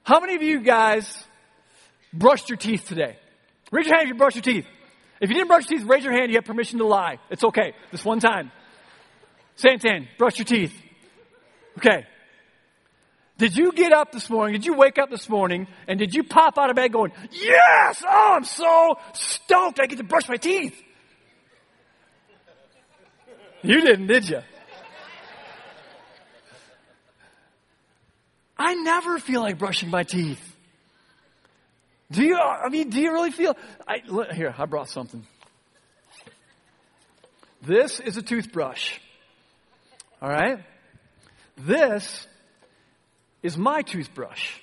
How 0.03 0.19
many 0.19 0.35
of 0.35 0.43
you 0.43 0.61
guys 0.61 1.23
brushed 2.13 2.49
your 2.49 2.57
teeth 2.57 2.87
today? 2.87 3.17
Raise 3.71 3.87
your 3.87 3.95
hand 3.95 4.07
if 4.07 4.09
you 4.09 4.15
brushed 4.15 4.35
your 4.35 4.43
teeth. 4.43 4.67
If 5.19 5.29
you 5.29 5.35
didn't 5.35 5.47
brush 5.47 5.67
your 5.67 5.79
teeth, 5.79 5.87
raise 5.87 6.03
your 6.03 6.13
hand. 6.13 6.29
You 6.29 6.37
have 6.37 6.45
permission 6.45 6.77
to 6.77 6.85
lie. 6.85 7.17
It's 7.31 7.43
okay. 7.43 7.73
This 7.91 8.05
one 8.05 8.19
time. 8.19 8.51
Santan, 9.57 10.07
brush 10.19 10.37
your 10.37 10.45
teeth. 10.45 10.73
Okay. 11.79 12.05
Did 13.37 13.57
you 13.57 13.71
get 13.71 13.91
up 13.91 14.11
this 14.11 14.29
morning? 14.29 14.53
Did 14.53 14.65
you 14.65 14.75
wake 14.75 14.97
up 14.99 15.09
this 15.09 15.27
morning 15.27 15.67
and 15.87 15.97
did 15.97 16.13
you 16.13 16.23
pop 16.23 16.57
out 16.57 16.69
of 16.69 16.75
bed 16.75 16.93
going, 16.93 17.11
Yes! 17.31 18.03
Oh, 18.07 18.33
I'm 18.35 18.43
so 18.43 18.97
stoked 19.13 19.79
I 19.79 19.87
get 19.87 19.97
to 19.97 20.03
brush 20.03 20.29
my 20.29 20.37
teeth? 20.37 20.79
You 23.65 23.81
didn't, 23.81 24.07
did 24.07 24.29
you? 24.29 24.41
I 28.57 28.75
never 28.75 29.17
feel 29.17 29.41
like 29.41 29.57
brushing 29.57 29.89
my 29.89 30.03
teeth. 30.03 30.41
Do 32.11 32.23
you, 32.23 32.37
I 32.37 32.69
mean, 32.69 32.89
do 32.89 33.01
you 33.01 33.11
really 33.11 33.31
feel? 33.31 33.57
I, 33.87 34.01
here, 34.33 34.53
I 34.55 34.65
brought 34.65 34.89
something. 34.89 35.25
This 37.63 37.99
is 37.99 38.17
a 38.17 38.21
toothbrush. 38.21 38.99
All 40.21 40.29
right? 40.29 40.59
This 41.57 42.27
is 43.41 43.57
my 43.57 43.81
toothbrush. 43.81 44.59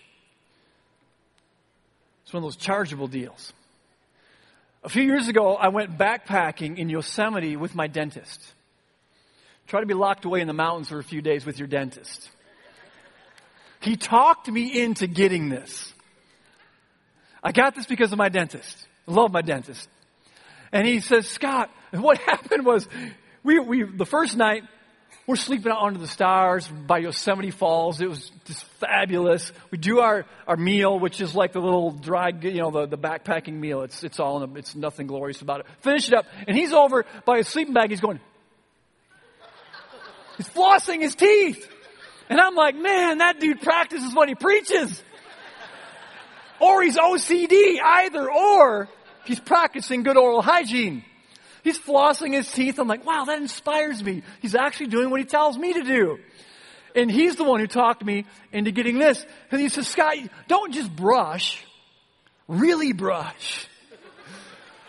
It's 2.23 2.33
one 2.33 2.45
of 2.45 2.47
those 2.47 2.57
chargeable 2.57 3.09
deals. 3.09 3.53
A 4.85 4.89
few 4.89 5.03
years 5.03 5.27
ago, 5.27 5.57
I 5.57 5.69
went 5.69 5.99
backpacking 5.99 6.79
in 6.79 6.89
Yosemite 6.89 7.57
with 7.57 7.75
my 7.75 7.89
dentist. 7.89 8.41
Try 9.73 9.81
to 9.81 9.87
be 9.87 9.95
locked 9.95 10.27
away 10.27 10.43
in 10.43 10.49
the 10.49 10.53
mountains 10.53 10.91
for 10.91 10.99
a 10.99 11.03
few 11.03 11.23
days 11.23 11.47
with 11.47 11.59
your 11.59 11.67
dentist. 11.67 12.29
He 13.81 13.97
talked 13.97 14.47
me 14.47 14.83
into 14.83 15.07
getting 15.07 15.49
this. 15.49 15.95
I 17.43 17.53
got 17.53 17.75
this 17.75 17.87
because 17.87 18.13
of 18.13 18.19
my 18.19 18.29
dentist. 18.29 18.77
I 19.09 19.13
love 19.13 19.33
my 19.33 19.41
dentist. 19.41 19.89
And 20.73 20.87
he 20.87 21.01
says, 21.01 21.27
Scott, 21.27 21.71
what 21.91 22.19
happened 22.29 22.67
was 22.67 22.87
we, 23.43 23.61
we, 23.61 23.85
the 23.85 24.05
first 24.05 24.37
night, 24.37 24.65
we're 25.27 25.37
sleeping 25.37 25.73
out 25.73 25.81
under 25.81 25.99
the 25.99 26.07
stars 26.07 26.69
by 26.69 26.99
Yosemite 26.99 27.51
Falls. 27.51 28.03
It 28.03 28.11
was 28.11 28.31
just 28.45 28.63
fabulous. 28.79 29.53
We 29.71 29.79
do 29.79 30.01
our, 30.01 30.27
our 30.47 30.59
meal, 30.59 30.99
which 30.99 31.23
is 31.23 31.35
like 31.35 31.55
the 31.55 31.61
little 31.61 31.93
dry, 31.93 32.29
you 32.29 32.61
know, 32.61 32.71
the, 32.71 32.85
the 32.89 32.99
backpacking 32.99 33.55
meal. 33.55 33.81
It's, 33.81 34.05
it's 34.05 34.21
all, 34.21 34.43
a, 34.43 34.55
it's 34.57 34.75
nothing 34.75 35.07
glorious 35.07 35.41
about 35.41 35.61
it. 35.61 35.67
Finish 35.81 36.09
it 36.09 36.15
up. 36.15 36.27
And 36.47 36.59
he's 36.59 36.75
over 36.75 37.07
by 37.25 37.39
his 37.39 37.49
sleeping 37.49 37.73
bag. 37.73 37.89
He's 37.89 38.03
going, 38.03 38.21
he's 40.37 40.49
flossing 40.49 41.01
his 41.01 41.15
teeth. 41.15 41.69
And 42.29 42.41
I'm 42.41 42.55
like, 42.55 42.77
man, 42.77 43.19
that 43.19 43.41
dude 43.41 43.61
practices 43.61 44.15
what 44.15 44.29
he 44.29 44.35
preaches. 44.35 45.03
Or 46.61 46.83
he's 46.83 46.97
OCD, 46.97 47.81
either 47.83 48.31
or. 48.31 48.89
He's 49.25 49.41
practicing 49.41 50.03
good 50.03 50.17
oral 50.17 50.43
hygiene. 50.43 51.05
He's 51.63 51.79
flossing 51.79 52.33
his 52.33 52.51
teeth. 52.51 52.79
I'm 52.79 52.89
like, 52.89 53.05
wow, 53.05 53.25
that 53.27 53.41
inspires 53.41 54.03
me. 54.03 54.23
He's 54.41 54.55
actually 54.55 54.89
doing 54.89 55.11
what 55.11 55.21
he 55.21 55.27
tells 55.27 55.57
me 55.57 55.73
to 55.75 55.83
do. 55.83 56.19
And 56.95 57.11
he's 57.11 57.37
the 57.37 57.45
one 57.45 57.61
who 57.61 57.67
talked 57.67 58.05
me 58.05 58.27
into 58.53 58.71
getting 58.71 58.99
this. 58.99 59.25
And 59.51 59.61
he 59.61 59.69
says, 59.69 59.87
Scott, 59.89 60.17
don't 60.49 60.73
just 60.73 60.95
brush, 60.95 61.65
really 62.49 62.93
brush. 62.93 63.67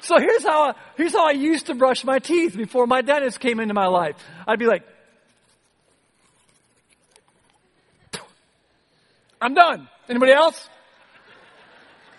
So 0.02 0.20
here's 0.20 0.44
how, 0.44 0.64
I, 0.64 0.74
here's 0.98 1.14
how 1.14 1.28
I 1.28 1.32
used 1.32 1.68
to 1.68 1.76
brush 1.76 2.04
my 2.04 2.20
teeth 2.20 2.58
before 2.58 2.88
my 2.88 3.02
dentist 3.02 3.40
came 3.40 3.60
into 3.60 3.74
my 3.74 3.88
life. 3.88 4.16
I'd 4.46 4.60
be 4.60 4.66
like, 4.66 4.84
I'm 9.44 9.54
done. 9.54 9.90
Anybody 10.08 10.32
else? 10.32 10.70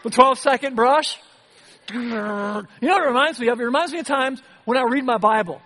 The 0.03 0.11
12 0.11 0.39
second 0.39 0.77
brush? 0.77 1.19
You 1.91 2.01
know 2.03 2.65
what 2.81 3.03
it 3.03 3.07
reminds 3.07 3.41
me 3.41 3.49
of? 3.49 3.59
It 3.59 3.65
reminds 3.65 3.95
me 3.95 4.01
of 4.01 4.07
times 4.07 4.43
when 4.67 4.77
I 4.77 4.83
read 4.83 5.05
my 5.05 5.17
Bible. 5.17 5.63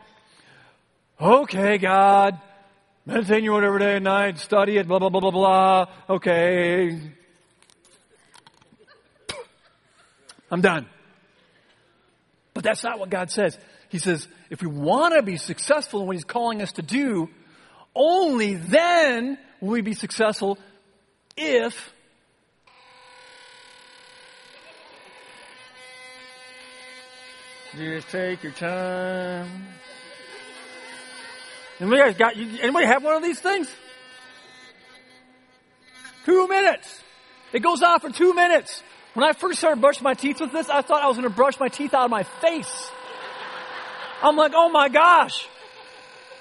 Okay, 1.21 1.79
God, 1.79 2.41
meditate 3.05 3.43
your 3.43 3.55
word 3.55 3.65
every 3.65 3.81
day 3.81 3.97
and 3.97 4.05
night, 4.05 4.39
study 4.39 4.77
it, 4.77 4.87
blah, 4.87 5.01
blah, 5.01 5.09
blah, 5.09 5.21
blah, 5.21 5.31
blah. 5.33 5.87
Okay. 6.09 7.01
I'm 10.53 10.61
done. 10.61 10.87
But 12.55 12.63
that's 12.63 12.85
not 12.85 13.01
what 13.01 13.11
God 13.11 13.33
says. 13.33 13.59
He 13.89 13.99
says, 13.99 14.29
if 14.49 14.63
we 14.63 14.69
want 14.69 15.15
to 15.15 15.23
be 15.23 15.37
successful 15.37 16.03
in 16.03 16.07
what 16.07 16.15
He's 16.15 16.25
calling 16.25 16.63
us 16.63 16.71
to 16.73 16.83
do, 16.83 17.29
only 17.97 18.55
then 18.55 19.39
will 19.61 19.71
we 19.71 19.81
be 19.81 19.95
successful 19.95 20.57
if 21.39 21.93
Just 27.77 28.09
take 28.09 28.43
your 28.43 28.53
time. 28.53 29.49
Anybody 31.79 32.15
got? 32.15 32.37
Anybody 32.37 32.87
have 32.87 33.05
one 33.05 33.15
of 33.15 33.23
these 33.23 33.39
things? 33.39 33.73
Two 36.25 36.49
minutes. 36.49 37.03
It 37.53 37.61
goes 37.61 37.83
on 37.83 38.01
for 38.01 38.11
two 38.11 38.35
minutes. 38.35 38.83
When 39.15 39.25
I 39.25 39.33
first 39.33 39.59
started 39.59 39.81
brushing 39.81 40.03
my 40.03 40.15
teeth 40.15 40.41
with 40.41 40.53
this, 40.53 40.69
I 40.69 40.83
thought 40.83 41.03
I 41.03 41.09
was 41.09 41.17
going 41.17 41.29
to 41.29 41.35
brush 41.35 41.61
my 41.61 41.69
teeth 41.69 41.95
out 41.95 42.05
of 42.05 42.11
my 42.11 42.25
face. 42.25 42.91
I'm 44.23 44.37
like, 44.37 44.53
oh 44.55 44.71
my 44.71 44.89
gosh. 44.89 45.47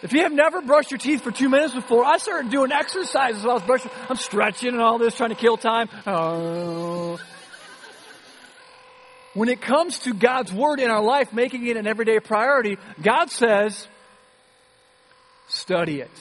If 0.03 0.13
you 0.13 0.21
have 0.21 0.31
never 0.31 0.61
brushed 0.61 0.91
your 0.91 0.99
teeth 0.99 1.21
for 1.21 1.31
two 1.31 1.49
minutes 1.49 1.73
before, 1.73 2.05
I 2.05 2.17
started 2.17 2.51
doing 2.51 2.71
exercises 2.71 3.43
while 3.43 3.51
I 3.51 3.53
was 3.55 3.63
brushing. 3.63 3.91
I'm 4.09 4.15
stretching 4.17 4.69
and 4.69 4.81
all 4.81 4.99
this, 4.99 5.15
trying 5.15 5.31
to 5.31 5.35
kill 5.35 5.57
time. 5.57 5.89
Oh. 6.05 7.19
When 9.33 9.49
it 9.49 9.61
comes 9.61 9.99
to 9.99 10.13
God's 10.13 10.53
Word 10.53 10.79
in 10.79 10.89
our 10.89 11.01
life, 11.01 11.33
making 11.33 11.65
it 11.67 11.77
an 11.77 11.87
everyday 11.87 12.19
priority, 12.19 12.77
God 13.01 13.31
says, 13.31 13.87
study 15.47 16.01
it, 16.01 16.11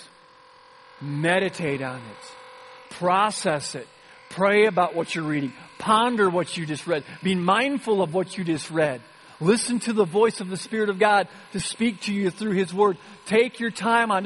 meditate 1.00 1.82
on 1.82 1.98
it, 1.98 2.94
process 2.94 3.74
it, 3.74 3.86
pray 4.30 4.66
about 4.66 4.94
what 4.94 5.14
you're 5.14 5.24
reading, 5.24 5.52
ponder 5.78 6.28
what 6.30 6.56
you 6.56 6.66
just 6.66 6.86
read, 6.86 7.04
be 7.22 7.34
mindful 7.34 8.02
of 8.02 8.14
what 8.14 8.36
you 8.36 8.44
just 8.44 8.70
read. 8.70 9.00
Listen 9.40 9.80
to 9.80 9.92
the 9.92 10.04
voice 10.04 10.40
of 10.40 10.48
the 10.48 10.56
Spirit 10.56 10.88
of 10.88 10.98
God 10.98 11.28
to 11.52 11.60
speak 11.60 12.00
to 12.02 12.14
you 12.14 12.30
through 12.30 12.52
His 12.52 12.72
Word. 12.72 12.96
Take 13.26 13.60
your 13.60 13.70
time 13.70 14.10
on. 14.10 14.24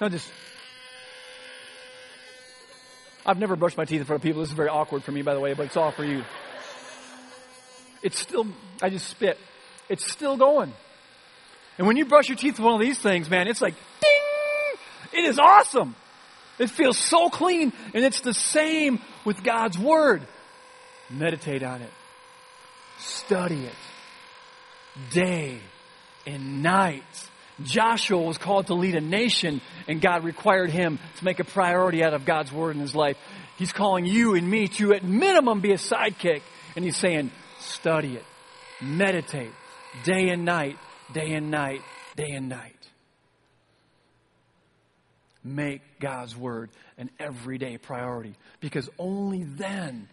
Now 0.00 0.08
just. 0.08 0.30
I've 3.26 3.38
never 3.38 3.56
brushed 3.56 3.76
my 3.76 3.84
teeth 3.84 4.00
in 4.00 4.06
front 4.06 4.20
of 4.20 4.22
people. 4.22 4.40
This 4.40 4.50
is 4.50 4.56
very 4.56 4.68
awkward 4.68 5.02
for 5.02 5.12
me, 5.12 5.22
by 5.22 5.34
the 5.34 5.40
way, 5.40 5.54
but 5.54 5.66
it's 5.66 5.76
all 5.76 5.90
for 5.90 6.04
you. 6.04 6.24
It's 8.02 8.18
still, 8.18 8.46
I 8.82 8.90
just 8.90 9.08
spit. 9.08 9.38
It's 9.88 10.10
still 10.10 10.36
going. 10.36 10.72
And 11.78 11.86
when 11.86 11.96
you 11.96 12.04
brush 12.04 12.28
your 12.28 12.36
teeth 12.36 12.58
with 12.58 12.64
one 12.64 12.74
of 12.74 12.80
these 12.80 12.98
things, 12.98 13.30
man, 13.30 13.48
it's 13.48 13.62
like, 13.62 13.74
ding! 14.00 15.20
It 15.20 15.24
is 15.24 15.38
awesome. 15.38 15.94
It 16.58 16.70
feels 16.70 16.98
so 16.98 17.30
clean. 17.30 17.72
And 17.94 18.04
it's 18.04 18.20
the 18.20 18.34
same 18.34 19.00
with 19.24 19.42
God's 19.42 19.78
Word. 19.78 20.22
Meditate 21.10 21.62
on 21.62 21.82
it. 21.82 21.90
Study 23.04 23.66
it. 23.66 23.74
Day 25.10 25.58
and 26.26 26.62
night. 26.62 27.02
Joshua 27.62 28.20
was 28.20 28.38
called 28.38 28.68
to 28.68 28.74
lead 28.74 28.94
a 28.94 29.00
nation 29.00 29.60
and 29.86 30.00
God 30.00 30.24
required 30.24 30.70
him 30.70 30.98
to 31.18 31.24
make 31.24 31.38
a 31.38 31.44
priority 31.44 32.02
out 32.02 32.14
of 32.14 32.24
God's 32.24 32.50
word 32.50 32.74
in 32.74 32.80
his 32.80 32.94
life. 32.94 33.16
He's 33.58 33.72
calling 33.72 34.06
you 34.06 34.34
and 34.34 34.48
me 34.48 34.68
to 34.68 34.94
at 34.94 35.04
minimum 35.04 35.60
be 35.60 35.72
a 35.72 35.76
sidekick 35.76 36.40
and 36.74 36.84
he's 36.84 36.96
saying 36.96 37.30
study 37.58 38.16
it, 38.16 38.24
meditate 38.80 39.52
day 40.04 40.30
and 40.30 40.44
night, 40.44 40.78
day 41.12 41.34
and 41.34 41.50
night, 41.50 41.82
day 42.16 42.30
and 42.30 42.48
night. 42.48 42.72
Make 45.44 45.82
God's 46.00 46.34
word 46.34 46.70
an 46.96 47.10
everyday 47.20 47.76
priority 47.76 48.34
because 48.60 48.88
only 48.98 49.44
then 49.44 50.08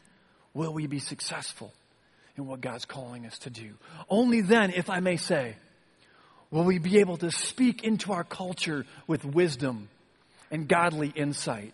will 0.54 0.74
we 0.74 0.88
be 0.88 1.00
successful 1.00 1.72
in 2.38 2.48
what 2.48 2.62
God's 2.62 2.86
calling 2.86 3.26
us 3.26 3.38
to 3.40 3.50
do. 3.50 3.72
Only 4.10 4.42
then, 4.42 4.72
if 4.72 4.90
I 4.90 5.00
may 5.00 5.18
say, 5.18 5.56
will 6.50 6.64
we 6.64 6.80
be 6.80 7.00
able 7.00 7.18
to 7.18 7.32
speak 7.32 7.84
into 7.84 8.12
our 8.12 8.24
culture 8.24 8.86
with 9.08 9.24
wisdom 9.26 9.90
and 10.52 10.68
godly 10.68 11.12
insight. 11.16 11.74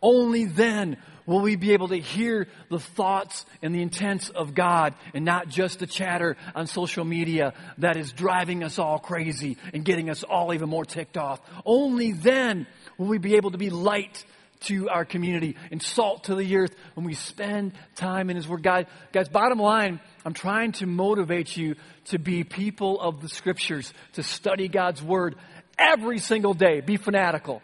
Only 0.00 0.44
then 0.44 0.96
will 1.26 1.40
we 1.40 1.56
be 1.56 1.72
able 1.72 1.88
to 1.88 1.98
hear 1.98 2.48
the 2.70 2.78
thoughts 2.78 3.44
and 3.62 3.74
the 3.74 3.82
intents 3.82 4.30
of 4.30 4.54
God 4.54 4.94
and 5.12 5.24
not 5.24 5.48
just 5.48 5.80
the 5.80 5.86
chatter 5.86 6.36
on 6.54 6.66
social 6.66 7.04
media 7.04 7.52
that 7.78 7.96
is 7.96 8.12
driving 8.12 8.64
us 8.64 8.78
all 8.78 8.98
crazy 8.98 9.58
and 9.74 9.84
getting 9.84 10.08
us 10.08 10.22
all 10.22 10.54
even 10.54 10.68
more 10.68 10.84
ticked 10.84 11.18
off. 11.18 11.40
Only 11.66 12.12
then 12.12 12.66
will 12.96 13.08
we 13.08 13.18
be 13.18 13.36
able 13.36 13.50
to 13.50 13.58
be 13.58 13.70
light 13.70 14.24
to 14.60 14.88
our 14.88 15.04
community 15.04 15.56
and 15.70 15.82
salt 15.82 16.24
to 16.24 16.34
the 16.34 16.56
earth 16.56 16.74
when 16.94 17.06
we 17.06 17.14
spend 17.14 17.72
time 17.94 18.30
in 18.30 18.36
His 18.36 18.48
Word. 18.48 18.62
God, 18.62 18.86
guys, 19.12 19.28
bottom 19.28 19.58
line, 19.58 20.00
I'm 20.24 20.34
trying 20.34 20.72
to 20.72 20.86
motivate 20.86 21.56
you 21.56 21.76
to 22.06 22.18
be 22.18 22.44
people 22.44 23.00
of 23.00 23.20
the 23.20 23.28
Scriptures, 23.28 23.92
to 24.14 24.22
study 24.22 24.68
God's 24.68 25.02
Word 25.02 25.36
every 25.78 26.18
single 26.18 26.54
day. 26.54 26.80
Be 26.80 26.96
fanatical. 26.96 27.62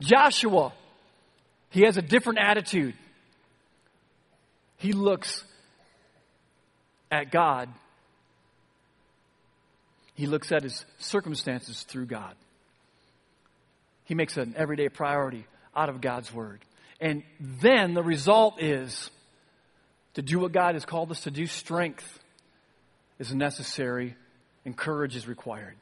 Joshua, 0.00 0.72
he 1.70 1.82
has 1.82 1.96
a 1.96 2.02
different 2.02 2.38
attitude. 2.38 2.94
He 4.76 4.92
looks 4.92 5.44
at 7.10 7.30
God, 7.30 7.68
he 10.14 10.26
looks 10.26 10.52
at 10.52 10.62
his 10.62 10.84
circumstances 10.98 11.82
through 11.82 12.06
God. 12.06 12.34
He 14.04 14.14
makes 14.14 14.36
an 14.36 14.54
everyday 14.56 14.88
priority 14.88 15.46
out 15.76 15.88
of 15.88 16.00
God's 16.00 16.32
Word. 16.32 16.60
And 17.00 17.22
then 17.40 17.94
the 17.94 18.02
result 18.02 18.62
is 18.62 19.10
to 20.14 20.22
do 20.22 20.38
what 20.38 20.52
God 20.52 20.74
has 20.74 20.84
called 20.84 21.10
us 21.10 21.22
to 21.22 21.30
do, 21.30 21.46
strength 21.46 22.20
is 23.18 23.34
necessary 23.34 24.16
and 24.64 24.76
courage 24.76 25.16
is 25.16 25.26
required. 25.26 25.74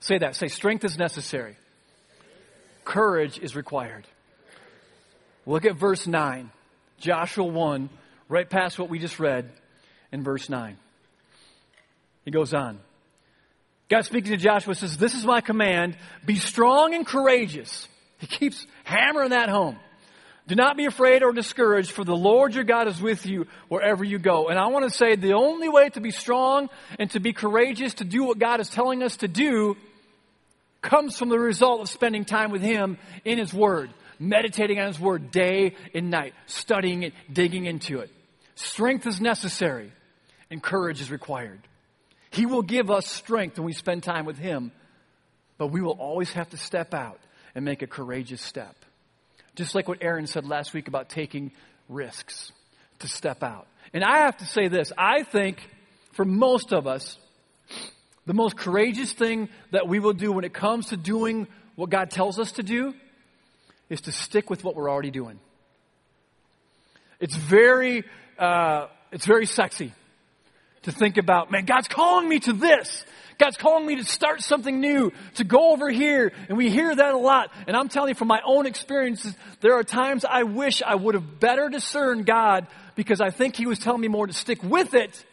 Say 0.00 0.18
that. 0.18 0.36
Say, 0.36 0.48
strength 0.48 0.84
is 0.84 0.98
necessary, 0.98 1.56
courage 2.84 3.38
is 3.38 3.56
required. 3.56 4.06
Look 5.46 5.64
at 5.64 5.76
verse 5.76 6.06
9, 6.08 6.50
Joshua 6.98 7.44
1, 7.44 7.88
right 8.28 8.50
past 8.50 8.78
what 8.78 8.88
we 8.88 8.98
just 8.98 9.20
read 9.20 9.48
in 10.10 10.24
verse 10.24 10.48
9. 10.48 10.76
He 12.24 12.32
goes 12.32 12.52
on. 12.52 12.80
God 13.88 14.04
speaking 14.04 14.32
to 14.32 14.36
Joshua 14.36 14.74
says, 14.74 14.96
This 14.96 15.14
is 15.14 15.24
my 15.24 15.40
command 15.40 15.96
be 16.24 16.36
strong 16.36 16.94
and 16.94 17.06
courageous. 17.06 17.86
He 18.18 18.26
keeps 18.26 18.66
hammering 18.84 19.30
that 19.30 19.48
home. 19.48 19.78
Do 20.46 20.54
not 20.54 20.76
be 20.76 20.84
afraid 20.84 21.24
or 21.24 21.32
discouraged, 21.32 21.90
for 21.90 22.04
the 22.04 22.16
Lord 22.16 22.54
your 22.54 22.62
God 22.62 22.86
is 22.86 23.00
with 23.00 23.26
you 23.26 23.46
wherever 23.68 24.04
you 24.04 24.18
go. 24.18 24.48
And 24.48 24.58
I 24.58 24.68
want 24.68 24.84
to 24.84 24.96
say 24.96 25.16
the 25.16 25.32
only 25.32 25.68
way 25.68 25.88
to 25.90 26.00
be 26.00 26.12
strong 26.12 26.70
and 27.00 27.10
to 27.10 27.20
be 27.20 27.32
courageous, 27.32 27.94
to 27.94 28.04
do 28.04 28.22
what 28.22 28.38
God 28.38 28.60
is 28.60 28.68
telling 28.68 29.02
us 29.02 29.16
to 29.18 29.28
do, 29.28 29.76
comes 30.82 31.18
from 31.18 31.30
the 31.30 31.38
result 31.38 31.80
of 31.80 31.88
spending 31.88 32.24
time 32.24 32.52
with 32.52 32.62
Him 32.62 32.96
in 33.24 33.38
His 33.38 33.52
Word, 33.52 33.90
meditating 34.20 34.78
on 34.78 34.86
His 34.86 35.00
Word 35.00 35.32
day 35.32 35.74
and 35.92 36.10
night, 36.10 36.32
studying 36.46 37.02
it, 37.02 37.12
digging 37.32 37.66
into 37.66 37.98
it. 37.98 38.10
Strength 38.54 39.08
is 39.08 39.20
necessary, 39.20 39.90
and 40.48 40.62
courage 40.62 41.00
is 41.00 41.10
required. 41.10 41.60
He 42.30 42.46
will 42.46 42.62
give 42.62 42.88
us 42.88 43.08
strength 43.08 43.58
when 43.58 43.66
we 43.66 43.72
spend 43.72 44.04
time 44.04 44.26
with 44.26 44.38
Him, 44.38 44.70
but 45.58 45.68
we 45.68 45.80
will 45.80 45.98
always 45.98 46.32
have 46.34 46.50
to 46.50 46.56
step 46.56 46.94
out 46.94 47.18
and 47.56 47.64
make 47.64 47.80
a 47.80 47.86
courageous 47.86 48.42
step. 48.42 48.76
Just 49.56 49.74
like 49.74 49.88
what 49.88 49.98
Aaron 50.02 50.26
said 50.26 50.46
last 50.46 50.74
week 50.74 50.88
about 50.88 51.08
taking 51.08 51.50
risks 51.88 52.52
to 52.98 53.08
step 53.08 53.42
out. 53.42 53.66
And 53.94 54.04
I 54.04 54.18
have 54.18 54.36
to 54.36 54.44
say 54.44 54.68
this 54.68 54.92
I 54.96 55.22
think 55.22 55.66
for 56.12 56.26
most 56.26 56.74
of 56.74 56.86
us, 56.86 57.18
the 58.26 58.34
most 58.34 58.56
courageous 58.58 59.12
thing 59.12 59.48
that 59.70 59.88
we 59.88 60.00
will 60.00 60.12
do 60.12 60.30
when 60.32 60.44
it 60.44 60.52
comes 60.52 60.88
to 60.90 60.98
doing 60.98 61.48
what 61.76 61.88
God 61.88 62.10
tells 62.10 62.38
us 62.38 62.52
to 62.52 62.62
do 62.62 62.94
is 63.88 64.02
to 64.02 64.12
stick 64.12 64.50
with 64.50 64.62
what 64.62 64.76
we're 64.76 64.90
already 64.90 65.10
doing. 65.10 65.40
It's 67.20 67.36
very, 67.36 68.04
uh, 68.38 68.88
it's 69.12 69.24
very 69.24 69.46
sexy 69.46 69.94
to 70.86 70.92
think 70.92 71.18
about, 71.18 71.50
man, 71.50 71.64
God's 71.64 71.88
calling 71.88 72.28
me 72.28 72.38
to 72.40 72.52
this. 72.52 73.04
God's 73.38 73.56
calling 73.56 73.84
me 73.84 73.96
to 73.96 74.04
start 74.04 74.40
something 74.40 74.80
new, 74.80 75.12
to 75.34 75.44
go 75.44 75.72
over 75.72 75.90
here. 75.90 76.32
And 76.48 76.56
we 76.56 76.70
hear 76.70 76.94
that 76.94 77.12
a 77.12 77.18
lot. 77.18 77.52
And 77.66 77.76
I'm 77.76 77.88
telling 77.88 78.10
you 78.10 78.14
from 78.14 78.28
my 78.28 78.40
own 78.46 78.66
experiences, 78.66 79.34
there 79.60 79.74
are 79.74 79.82
times 79.82 80.24
I 80.24 80.44
wish 80.44 80.82
I 80.82 80.94
would 80.94 81.14
have 81.16 81.40
better 81.40 81.68
discerned 81.68 82.24
God 82.24 82.68
because 82.94 83.20
I 83.20 83.30
think 83.30 83.56
He 83.56 83.66
was 83.66 83.80
telling 83.80 84.00
me 84.00 84.06
more 84.06 84.28
to 84.28 84.32
stick 84.32 84.62
with 84.62 84.94
it 84.94 85.24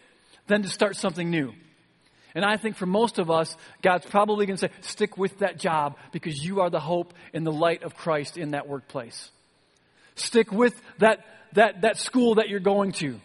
than 0.47 0.63
to 0.63 0.69
start 0.69 0.95
something 0.95 1.29
new. 1.29 1.53
And 2.33 2.43
I 2.43 2.57
think 2.57 2.75
for 2.75 2.87
most 2.87 3.19
of 3.19 3.29
us, 3.29 3.55
God's 3.83 4.07
probably 4.07 4.47
going 4.47 4.57
to 4.57 4.67
say, 4.67 4.73
stick 4.81 5.19
with 5.19 5.37
that 5.37 5.59
job 5.59 5.97
because 6.11 6.43
you 6.43 6.61
are 6.61 6.71
the 6.71 6.79
hope 6.79 7.13
and 7.31 7.45
the 7.45 7.51
light 7.51 7.83
of 7.83 7.95
Christ 7.95 8.37
in 8.37 8.51
that 8.51 8.67
workplace. 8.67 9.29
Stick 10.15 10.51
with 10.51 10.73
that, 10.97 11.23
that, 11.53 11.81
that 11.81 11.99
school 11.99 12.35
that 12.35 12.49
you're 12.49 12.59
going 12.59 12.91
to 12.93 13.19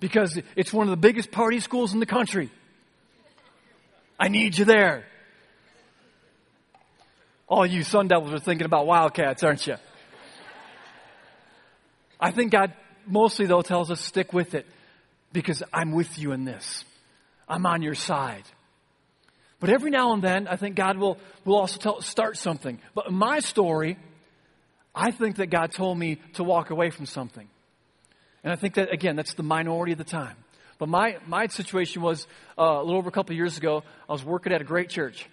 because 0.00 0.40
it's 0.56 0.72
one 0.72 0.86
of 0.86 0.90
the 0.90 0.96
biggest 0.96 1.30
party 1.30 1.60
schools 1.60 1.92
in 1.92 2.00
the 2.00 2.06
country. 2.06 2.50
I 4.18 4.28
need 4.28 4.58
you 4.58 4.64
there. 4.64 5.04
All 7.48 7.64
you 7.64 7.82
Sun 7.82 8.08
Devils 8.08 8.32
are 8.32 8.38
thinking 8.38 8.66
about 8.66 8.86
Wildcats, 8.86 9.42
aren't 9.42 9.66
you? 9.66 9.76
I 12.20 12.30
think 12.30 12.52
God 12.52 12.72
mostly, 13.06 13.46
though, 13.46 13.62
tells 13.62 13.90
us 13.90 14.00
stick 14.00 14.32
with 14.32 14.54
it. 14.54 14.66
because 15.32 15.62
I'm 15.72 15.92
with 15.92 16.18
you 16.18 16.32
in 16.32 16.44
this. 16.44 16.84
I'm 17.48 17.66
on 17.66 17.82
your 17.82 17.94
side. 17.94 18.44
But 19.60 19.70
every 19.70 19.90
now 19.90 20.12
and 20.12 20.22
then, 20.22 20.48
I 20.48 20.56
think 20.56 20.76
God 20.76 20.98
will, 20.98 21.18
will 21.44 21.56
also 21.56 21.78
tell, 21.78 22.00
start 22.00 22.36
something. 22.36 22.78
But 22.94 23.08
in 23.08 23.14
my 23.14 23.40
story, 23.40 23.98
I 24.94 25.10
think 25.10 25.36
that 25.36 25.46
God 25.46 25.72
told 25.72 25.98
me 25.98 26.16
to 26.34 26.44
walk 26.44 26.70
away 26.70 26.90
from 26.90 27.06
something. 27.06 27.48
And 28.44 28.52
I 28.52 28.56
think 28.56 28.74
that, 28.74 28.92
again, 28.92 29.16
that's 29.16 29.34
the 29.34 29.42
minority 29.42 29.92
of 29.92 29.98
the 29.98 30.04
time. 30.04 30.36
But 30.78 30.88
my, 30.88 31.18
my 31.26 31.46
situation 31.48 32.02
was 32.02 32.26
uh, 32.56 32.62
a 32.62 32.82
little 32.82 32.98
over 32.98 33.08
a 33.08 33.12
couple 33.12 33.34
years 33.34 33.58
ago, 33.58 33.82
I 34.08 34.12
was 34.12 34.24
working 34.24 34.52
at 34.52 34.60
a 34.60 34.64
great 34.64 34.88
church. 34.88 35.28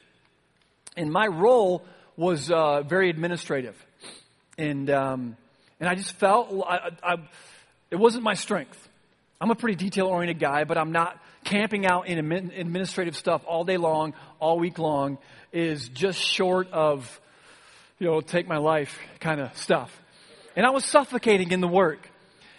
And 0.97 1.11
my 1.11 1.27
role 1.27 1.83
was 2.17 2.49
uh, 2.49 2.81
very 2.81 3.09
administrative. 3.09 3.75
And, 4.57 4.89
um, 4.89 5.37
and 5.79 5.89
I 5.89 5.95
just 5.95 6.13
felt 6.13 6.49
I, 6.67 6.91
I, 7.03 7.15
it 7.91 7.97
wasn't 7.97 8.23
my 8.23 8.33
strength. 8.33 8.89
I'm 9.39 9.51
a 9.51 9.55
pretty 9.55 9.75
detail 9.75 10.07
oriented 10.07 10.39
guy, 10.39 10.63
but 10.63 10.77
I'm 10.77 10.91
not 10.91 11.19
camping 11.43 11.85
out 11.85 12.07
in 12.07 12.17
administrative 12.31 13.15
stuff 13.15 13.43
all 13.45 13.63
day 13.63 13.77
long, 13.77 14.13
all 14.39 14.57
week 14.57 14.79
long, 14.79 15.17
is 15.51 15.89
just 15.89 16.19
short 16.19 16.71
of, 16.71 17.19
you 17.99 18.07
know, 18.07 18.21
take 18.21 18.47
my 18.47 18.57
life 18.57 18.97
kind 19.19 19.39
of 19.39 19.55
stuff. 19.57 19.95
And 20.55 20.65
I 20.65 20.71
was 20.71 20.85
suffocating 20.85 21.51
in 21.51 21.61
the 21.61 21.67
work. 21.67 22.09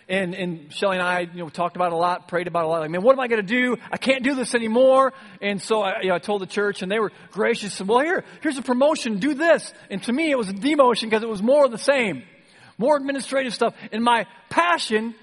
And, 0.08 0.34
and 0.34 0.72
Shelly 0.72 0.98
and 0.98 1.04
I, 1.04 1.20
you 1.20 1.38
know, 1.38 1.48
talked 1.48 1.74
about 1.74 1.86
it 1.86 1.94
a 1.94 1.96
lot, 1.96 2.28
prayed 2.28 2.46
about 2.46 2.60
it 2.60 2.66
a 2.66 2.68
lot. 2.68 2.80
Like, 2.80 2.90
man, 2.90 3.02
what 3.02 3.12
am 3.12 3.20
I 3.20 3.26
going 3.26 3.44
to 3.44 3.46
do? 3.46 3.76
I 3.90 3.96
can't 3.96 4.22
do 4.22 4.36
this 4.36 4.54
anymore. 4.54 5.12
And 5.42 5.60
so 5.60 5.82
I, 5.82 6.02
you 6.02 6.08
know, 6.10 6.14
I 6.14 6.20
told 6.20 6.42
the 6.42 6.46
church 6.46 6.82
and 6.82 6.92
they 6.92 7.00
were 7.00 7.10
gracious 7.32 7.80
and, 7.80 7.88
well, 7.88 8.00
here, 8.00 8.24
here's 8.40 8.56
a 8.56 8.62
promotion, 8.62 9.18
do 9.18 9.34
this. 9.34 9.72
And 9.90 10.00
to 10.04 10.12
me, 10.12 10.30
it 10.30 10.38
was 10.38 10.48
a 10.48 10.52
demotion 10.52 11.04
because 11.04 11.24
it 11.24 11.28
was 11.28 11.42
more 11.42 11.64
of 11.64 11.72
the 11.72 11.78
same. 11.78 12.22
More 12.78 12.96
administrative 12.96 13.52
stuff. 13.52 13.74
And 13.90 14.04
my 14.04 14.26
passion, 14.48 15.14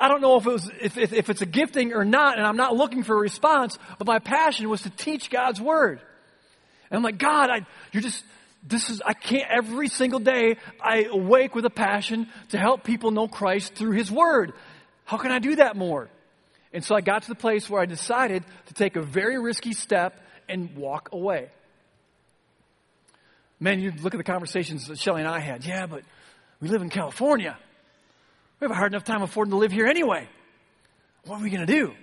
I 0.00 0.08
don't 0.08 0.20
know 0.20 0.36
if 0.38 0.46
it 0.46 0.52
was, 0.52 0.70
if, 0.80 0.98
if, 0.98 1.12
if 1.12 1.30
it's 1.30 1.42
a 1.42 1.46
gifting 1.46 1.92
or 1.92 2.04
not, 2.04 2.36
and 2.36 2.46
I'm 2.46 2.56
not 2.56 2.74
looking 2.74 3.04
for 3.04 3.14
a 3.14 3.20
response, 3.20 3.78
but 3.98 4.08
my 4.08 4.18
passion 4.18 4.68
was 4.68 4.82
to 4.82 4.90
teach 4.90 5.30
God's 5.30 5.60
Word. 5.60 6.00
And 6.90 6.96
I'm 6.96 7.02
like, 7.04 7.18
God, 7.18 7.50
I, 7.50 7.66
you're 7.92 8.02
just, 8.02 8.24
this 8.68 8.90
is, 8.90 9.00
I 9.04 9.12
can't, 9.12 9.48
every 9.48 9.88
single 9.88 10.18
day, 10.18 10.56
I 10.80 11.04
awake 11.04 11.54
with 11.54 11.64
a 11.64 11.70
passion 11.70 12.28
to 12.50 12.58
help 12.58 12.82
people 12.82 13.10
know 13.10 13.28
Christ 13.28 13.74
through 13.74 13.92
His 13.92 14.10
Word. 14.10 14.52
How 15.04 15.18
can 15.18 15.30
I 15.30 15.38
do 15.38 15.56
that 15.56 15.76
more? 15.76 16.08
And 16.72 16.84
so 16.84 16.94
I 16.94 17.00
got 17.00 17.22
to 17.22 17.28
the 17.28 17.36
place 17.36 17.70
where 17.70 17.80
I 17.80 17.86
decided 17.86 18.44
to 18.66 18.74
take 18.74 18.96
a 18.96 19.02
very 19.02 19.38
risky 19.38 19.72
step 19.72 20.20
and 20.48 20.76
walk 20.76 21.10
away. 21.12 21.48
Man, 23.60 23.80
you 23.80 23.92
look 24.02 24.14
at 24.14 24.18
the 24.18 24.24
conversations 24.24 24.88
that 24.88 24.98
Shelly 24.98 25.20
and 25.20 25.28
I 25.28 25.38
had. 25.38 25.64
Yeah, 25.64 25.86
but 25.86 26.02
we 26.60 26.68
live 26.68 26.82
in 26.82 26.90
California. 26.90 27.56
We 28.60 28.64
have 28.64 28.72
a 28.72 28.74
hard 28.74 28.92
enough 28.92 29.04
time 29.04 29.22
affording 29.22 29.52
to 29.52 29.56
live 29.56 29.72
here 29.72 29.86
anyway. 29.86 30.28
What 31.24 31.40
are 31.40 31.42
we 31.42 31.50
going 31.50 31.66
to 31.66 31.72
do? 31.72 31.94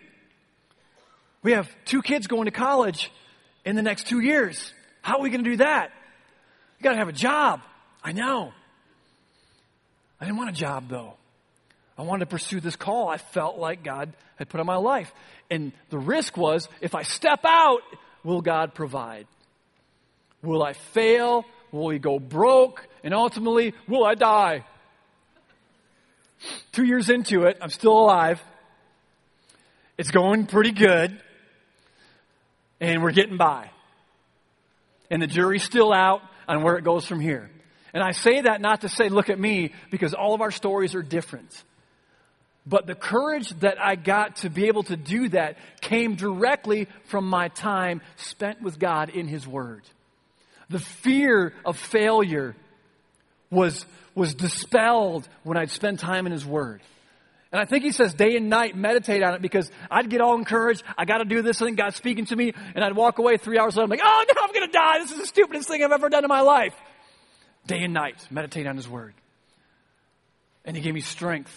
We 1.41 1.51
have 1.51 1.69
two 1.85 2.01
kids 2.01 2.27
going 2.27 2.45
to 2.45 2.51
college 2.51 3.11
in 3.65 3.75
the 3.75 3.81
next 3.81 4.07
two 4.07 4.21
years. 4.21 4.73
How 5.01 5.17
are 5.17 5.21
we 5.21 5.29
going 5.29 5.43
to 5.43 5.49
do 5.51 5.57
that? 5.57 5.91
You 6.83 6.89
got 6.89 6.95
to 6.95 6.99
have 6.99 7.07
a 7.07 7.13
job. 7.13 7.61
I 8.03 8.11
know. 8.11 8.51
I 10.19 10.25
didn't 10.25 10.37
want 10.37 10.49
a 10.49 10.53
job 10.53 10.89
though. 10.89 11.13
I 11.97 12.01
wanted 12.01 12.25
to 12.25 12.29
pursue 12.29 12.59
this 12.59 12.75
call 12.75 13.07
I 13.07 13.15
felt 13.15 13.57
like 13.57 13.85
God 13.85 14.11
had 14.35 14.49
put 14.49 14.59
on 14.59 14.65
my 14.65 14.75
life. 14.75 15.09
And 15.49 15.71
the 15.91 15.97
risk 15.97 16.35
was 16.35 16.67
if 16.81 16.93
I 16.93 17.03
step 17.03 17.45
out, 17.45 17.79
will 18.25 18.41
God 18.41 18.73
provide? 18.73 19.27
Will 20.41 20.61
I 20.61 20.73
fail? 20.73 21.45
Will 21.71 21.85
we 21.85 21.99
go 21.99 22.19
broke? 22.19 22.85
And 23.01 23.13
ultimately, 23.13 23.73
will 23.87 24.03
I 24.03 24.15
die? 24.15 24.65
Two 26.73 26.83
years 26.83 27.09
into 27.09 27.45
it, 27.45 27.59
I'm 27.61 27.69
still 27.69 27.97
alive. 27.97 28.43
It's 29.97 30.11
going 30.11 30.47
pretty 30.47 30.73
good. 30.73 31.17
And 32.81 33.01
we're 33.01 33.13
getting 33.13 33.37
by. 33.37 33.69
And 35.09 35.21
the 35.21 35.27
jury's 35.27 35.63
still 35.63 35.93
out 35.93 36.21
on 36.47 36.63
where 36.63 36.77
it 36.77 36.83
goes 36.83 37.05
from 37.05 37.19
here. 37.19 37.49
And 37.93 38.03
I 38.03 38.11
say 38.11 38.41
that 38.41 38.61
not 38.61 38.81
to 38.81 38.89
say, 38.89 39.09
look 39.09 39.29
at 39.29 39.39
me, 39.39 39.71
because 39.91 40.13
all 40.13 40.33
of 40.33 40.41
our 40.41 40.51
stories 40.51 40.95
are 40.95 41.03
different. 41.03 41.63
But 42.65 42.87
the 42.87 42.95
courage 42.95 43.49
that 43.59 43.79
I 43.79 43.95
got 43.95 44.37
to 44.37 44.49
be 44.49 44.67
able 44.67 44.83
to 44.83 44.95
do 44.95 45.29
that 45.29 45.57
came 45.81 46.15
directly 46.15 46.87
from 47.05 47.27
my 47.27 47.49
time 47.49 48.01
spent 48.15 48.61
with 48.61 48.79
God 48.79 49.09
in 49.09 49.27
His 49.27 49.45
Word. 49.45 49.83
The 50.69 50.79
fear 50.79 51.53
of 51.65 51.77
failure 51.77 52.55
was, 53.51 53.85
was 54.15 54.33
dispelled 54.33 55.27
when 55.43 55.57
I'd 55.57 55.71
spend 55.71 55.99
time 55.99 56.25
in 56.25 56.31
His 56.31 56.45
Word. 56.45 56.81
And 57.53 57.61
I 57.61 57.65
think 57.65 57.83
he 57.83 57.91
says 57.91 58.15
day 58.15 58.35
and 58.35 58.49
night 58.49 58.75
meditate 58.75 59.21
on 59.21 59.35
it 59.35 59.41
because 59.41 59.69
I'd 59.91 60.09
get 60.09 60.21
all 60.21 60.35
encouraged. 60.35 60.81
I 60.97 61.05
got 61.05 61.19
to 61.19 61.25
do 61.25 61.43
this 61.43 61.59
thing. 61.59 61.75
God's 61.75 61.95
speaking 61.95 62.25
to 62.25 62.35
me. 62.35 62.51
And 62.73 62.83
I'd 62.83 62.95
walk 62.95 63.19
away 63.19 63.37
three 63.37 63.59
hours 63.59 63.75
later. 63.75 63.83
I'm 63.83 63.91
like, 63.91 64.01
oh 64.03 64.25
no, 64.27 64.41
I'm 64.41 64.51
going 64.51 64.65
to 64.65 64.73
die. 64.73 64.97
This 64.97 65.11
is 65.11 65.19
the 65.19 65.27
stupidest 65.27 65.69
thing 65.69 65.83
I've 65.83 65.91
ever 65.91 66.09
done 66.09 66.25
in 66.25 66.29
my 66.29 66.41
life. 66.41 66.73
Day 67.67 67.83
and 67.83 67.93
night, 67.93 68.15
meditate 68.31 68.65
on 68.65 68.75
his 68.75 68.89
word. 68.89 69.13
And 70.65 70.75
he 70.75 70.81
gave 70.81 70.95
me 70.95 71.01
strength 71.01 71.53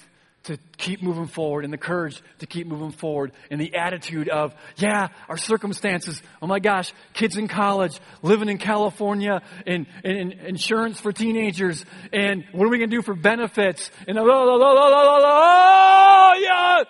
to 0.46 0.59
keep 0.76 1.02
moving 1.02 1.26
forward 1.26 1.64
and 1.64 1.72
the 1.72 1.78
courage 1.78 2.22
to 2.38 2.46
keep 2.46 2.66
moving 2.66 2.92
forward 2.92 3.32
and 3.50 3.61
the 3.61 3.74
attitude 3.74 4.28
of, 4.28 4.54
yeah, 4.76 5.09
our 5.28 5.37
circumstances, 5.37 6.22
oh 6.40 6.46
my 6.46 6.61
gosh, 6.61 6.92
kids 7.14 7.37
in 7.37 7.48
college, 7.48 7.98
living 8.22 8.48
in 8.48 8.59
California, 8.59 9.42
and, 9.66 9.87
and, 10.04 10.16
and 10.16 10.32
insurance 10.32 11.00
for 11.00 11.12
teenagers, 11.12 11.85
and 12.12 12.44
what 12.52 12.64
are 12.64 12.70
we 12.70 12.78
going 12.78 12.90
to 12.90 12.96
do 12.96 13.02
for 13.02 13.14
benefits? 13.14 13.90
And, 14.06 14.18
oh, 14.18 14.22
oh, 14.22 14.61
oh, 14.62 15.22
oh, 15.24 16.38
yeah. 16.40 16.85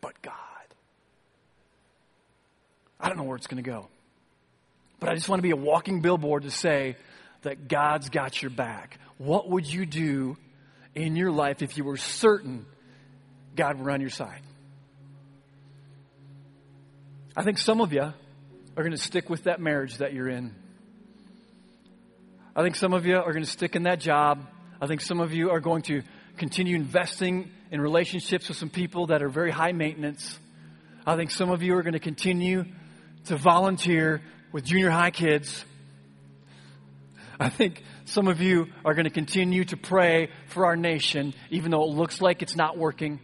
But 0.00 0.20
God. 0.22 0.34
I 2.98 3.08
don't 3.08 3.18
know 3.18 3.24
where 3.24 3.36
it's 3.36 3.46
going 3.46 3.62
to 3.62 3.70
go. 3.70 3.88
But 5.00 5.10
I 5.10 5.14
just 5.14 5.28
want 5.28 5.38
to 5.38 5.42
be 5.42 5.50
a 5.50 5.56
walking 5.56 6.00
billboard 6.00 6.44
to 6.44 6.50
say 6.50 6.96
that 7.42 7.68
God's 7.68 8.08
got 8.08 8.40
your 8.40 8.50
back. 8.50 8.98
What 9.18 9.50
would 9.50 9.66
you 9.70 9.84
do 9.84 10.36
in 10.94 11.16
your 11.16 11.30
life 11.30 11.62
if 11.62 11.76
you 11.76 11.84
were 11.84 11.96
certain 11.96 12.66
God 13.56 13.78
were 13.78 13.90
on 13.90 14.00
your 14.00 14.10
side? 14.10 14.42
I 17.36 17.42
think 17.42 17.58
some 17.58 17.80
of 17.80 17.92
you 17.92 18.02
are 18.02 18.82
going 18.82 18.92
to 18.92 18.98
stick 18.98 19.30
with 19.30 19.44
that 19.44 19.60
marriage 19.60 19.98
that 19.98 20.12
you're 20.12 20.28
in. 20.28 20.54
I 22.54 22.62
think 22.62 22.76
some 22.76 22.92
of 22.92 23.06
you 23.06 23.16
are 23.16 23.32
going 23.32 23.44
to 23.44 23.50
stick 23.50 23.76
in 23.76 23.84
that 23.84 24.00
job. 24.00 24.46
I 24.80 24.86
think 24.86 25.00
some 25.00 25.20
of 25.20 25.32
you 25.32 25.50
are 25.50 25.60
going 25.60 25.82
to 25.82 26.02
continue 26.36 26.76
investing 26.76 27.50
in 27.70 27.80
relationships 27.80 28.48
with 28.48 28.58
some 28.58 28.68
people 28.68 29.06
that 29.06 29.22
are 29.22 29.30
very 29.30 29.50
high 29.50 29.72
maintenance. 29.72 30.38
I 31.06 31.16
think 31.16 31.30
some 31.30 31.50
of 31.50 31.62
you 31.62 31.74
are 31.76 31.82
going 31.82 31.94
to 31.94 32.00
continue 32.00 32.64
to 33.26 33.36
volunteer 33.36 34.20
with 34.52 34.64
junior 34.64 34.90
high 34.90 35.10
kids. 35.10 35.64
I 37.42 37.48
think 37.48 37.82
some 38.04 38.28
of 38.28 38.40
you 38.40 38.68
are 38.84 38.94
going 38.94 39.04
to 39.04 39.10
continue 39.10 39.64
to 39.64 39.76
pray 39.76 40.28
for 40.46 40.64
our 40.64 40.76
nation, 40.76 41.34
even 41.50 41.72
though 41.72 41.82
it 41.82 41.90
looks 41.90 42.20
like 42.20 42.40
it's 42.40 42.54
not 42.54 42.78
working. 42.78 43.18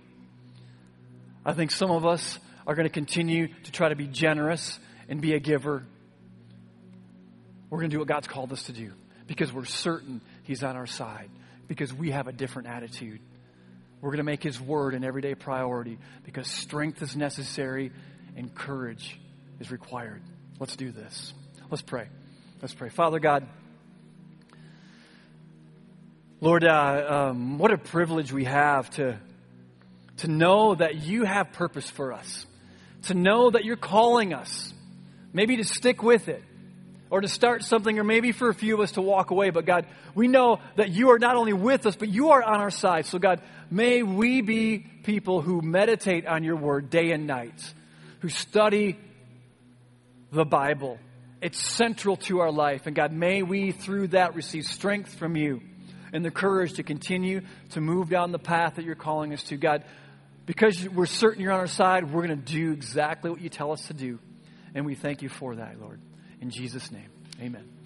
I 1.46 1.52
think 1.52 1.70
some 1.70 1.92
of 1.92 2.04
us 2.04 2.40
are 2.66 2.74
going 2.74 2.88
to 2.88 2.92
continue 2.92 3.46
to 3.46 3.70
try 3.70 3.90
to 3.90 3.94
be 3.94 4.08
generous 4.08 4.80
and 5.08 5.20
be 5.20 5.34
a 5.34 5.38
giver. 5.38 5.86
We're 7.70 7.78
going 7.78 7.90
to 7.90 7.94
do 7.94 8.00
what 8.00 8.08
God's 8.08 8.26
called 8.26 8.52
us 8.52 8.64
to 8.64 8.72
do 8.72 8.90
because 9.28 9.52
we're 9.52 9.64
certain 9.64 10.20
He's 10.42 10.64
on 10.64 10.74
our 10.74 10.86
side, 10.86 11.30
because 11.68 11.94
we 11.94 12.10
have 12.10 12.26
a 12.26 12.32
different 12.32 12.66
attitude. 12.66 13.20
We're 14.00 14.10
going 14.10 14.18
to 14.18 14.24
make 14.24 14.42
His 14.42 14.60
word 14.60 14.94
an 14.94 15.04
everyday 15.04 15.36
priority 15.36 15.96
because 16.24 16.48
strength 16.48 17.02
is 17.02 17.14
necessary 17.14 17.92
and 18.36 18.52
courage 18.52 19.16
is 19.60 19.70
required. 19.70 20.22
Let's 20.58 20.74
do 20.74 20.90
this. 20.90 21.32
Let's 21.70 21.82
pray. 21.82 22.08
Let's 22.60 22.74
pray. 22.74 22.88
Father 22.88 23.20
God, 23.20 23.46
Lord, 26.40 26.62
uh, 26.62 27.30
um, 27.30 27.58
what 27.58 27.72
a 27.72 27.78
privilege 27.78 28.32
we 28.32 28.44
have 28.44 28.88
to, 28.90 29.18
to 30.18 30.28
know 30.28 30.76
that 30.76 30.94
you 30.94 31.24
have 31.24 31.52
purpose 31.52 31.90
for 31.90 32.12
us, 32.12 32.46
to 33.04 33.14
know 33.14 33.50
that 33.50 33.64
you're 33.64 33.74
calling 33.74 34.32
us, 34.32 34.72
maybe 35.32 35.56
to 35.56 35.64
stick 35.64 36.00
with 36.00 36.28
it, 36.28 36.44
or 37.10 37.20
to 37.22 37.26
start 37.26 37.64
something, 37.64 37.98
or 37.98 38.04
maybe 38.04 38.30
for 38.30 38.50
a 38.50 38.54
few 38.54 38.74
of 38.74 38.80
us 38.80 38.92
to 38.92 39.02
walk 39.02 39.32
away. 39.32 39.50
But 39.50 39.66
God, 39.66 39.86
we 40.14 40.28
know 40.28 40.60
that 40.76 40.90
you 40.90 41.10
are 41.10 41.18
not 41.18 41.34
only 41.34 41.54
with 41.54 41.86
us, 41.86 41.96
but 41.96 42.08
you 42.08 42.30
are 42.30 42.42
on 42.42 42.60
our 42.60 42.70
side. 42.70 43.06
So, 43.06 43.18
God, 43.18 43.40
may 43.68 44.04
we 44.04 44.40
be 44.40 44.78
people 44.78 45.40
who 45.40 45.60
meditate 45.60 46.24
on 46.24 46.44
your 46.44 46.54
word 46.56 46.88
day 46.88 47.10
and 47.10 47.26
night, 47.26 47.74
who 48.20 48.28
study 48.28 48.96
the 50.30 50.44
Bible. 50.44 51.00
It's 51.42 51.58
central 51.58 52.16
to 52.16 52.40
our 52.40 52.52
life. 52.52 52.86
And 52.86 52.94
God, 52.94 53.12
may 53.12 53.42
we 53.42 53.72
through 53.72 54.08
that 54.08 54.36
receive 54.36 54.66
strength 54.66 55.16
from 55.16 55.34
you 55.34 55.62
and 56.12 56.24
the 56.24 56.30
courage 56.30 56.74
to 56.74 56.82
continue 56.82 57.42
to 57.70 57.80
move 57.80 58.08
down 58.08 58.32
the 58.32 58.38
path 58.38 58.76
that 58.76 58.84
you're 58.84 58.94
calling 58.94 59.32
us 59.32 59.42
to. 59.44 59.56
God, 59.56 59.84
because 60.46 60.88
we're 60.88 61.06
certain 61.06 61.42
you're 61.42 61.52
on 61.52 61.60
our 61.60 61.66
side, 61.66 62.12
we're 62.12 62.26
going 62.26 62.40
to 62.40 62.52
do 62.52 62.72
exactly 62.72 63.30
what 63.30 63.40
you 63.40 63.48
tell 63.48 63.72
us 63.72 63.86
to 63.88 63.94
do. 63.94 64.18
And 64.74 64.86
we 64.86 64.94
thank 64.94 65.22
you 65.22 65.28
for 65.28 65.56
that, 65.56 65.80
Lord. 65.80 66.00
In 66.40 66.50
Jesus' 66.50 66.90
name, 66.90 67.10
amen. 67.40 67.77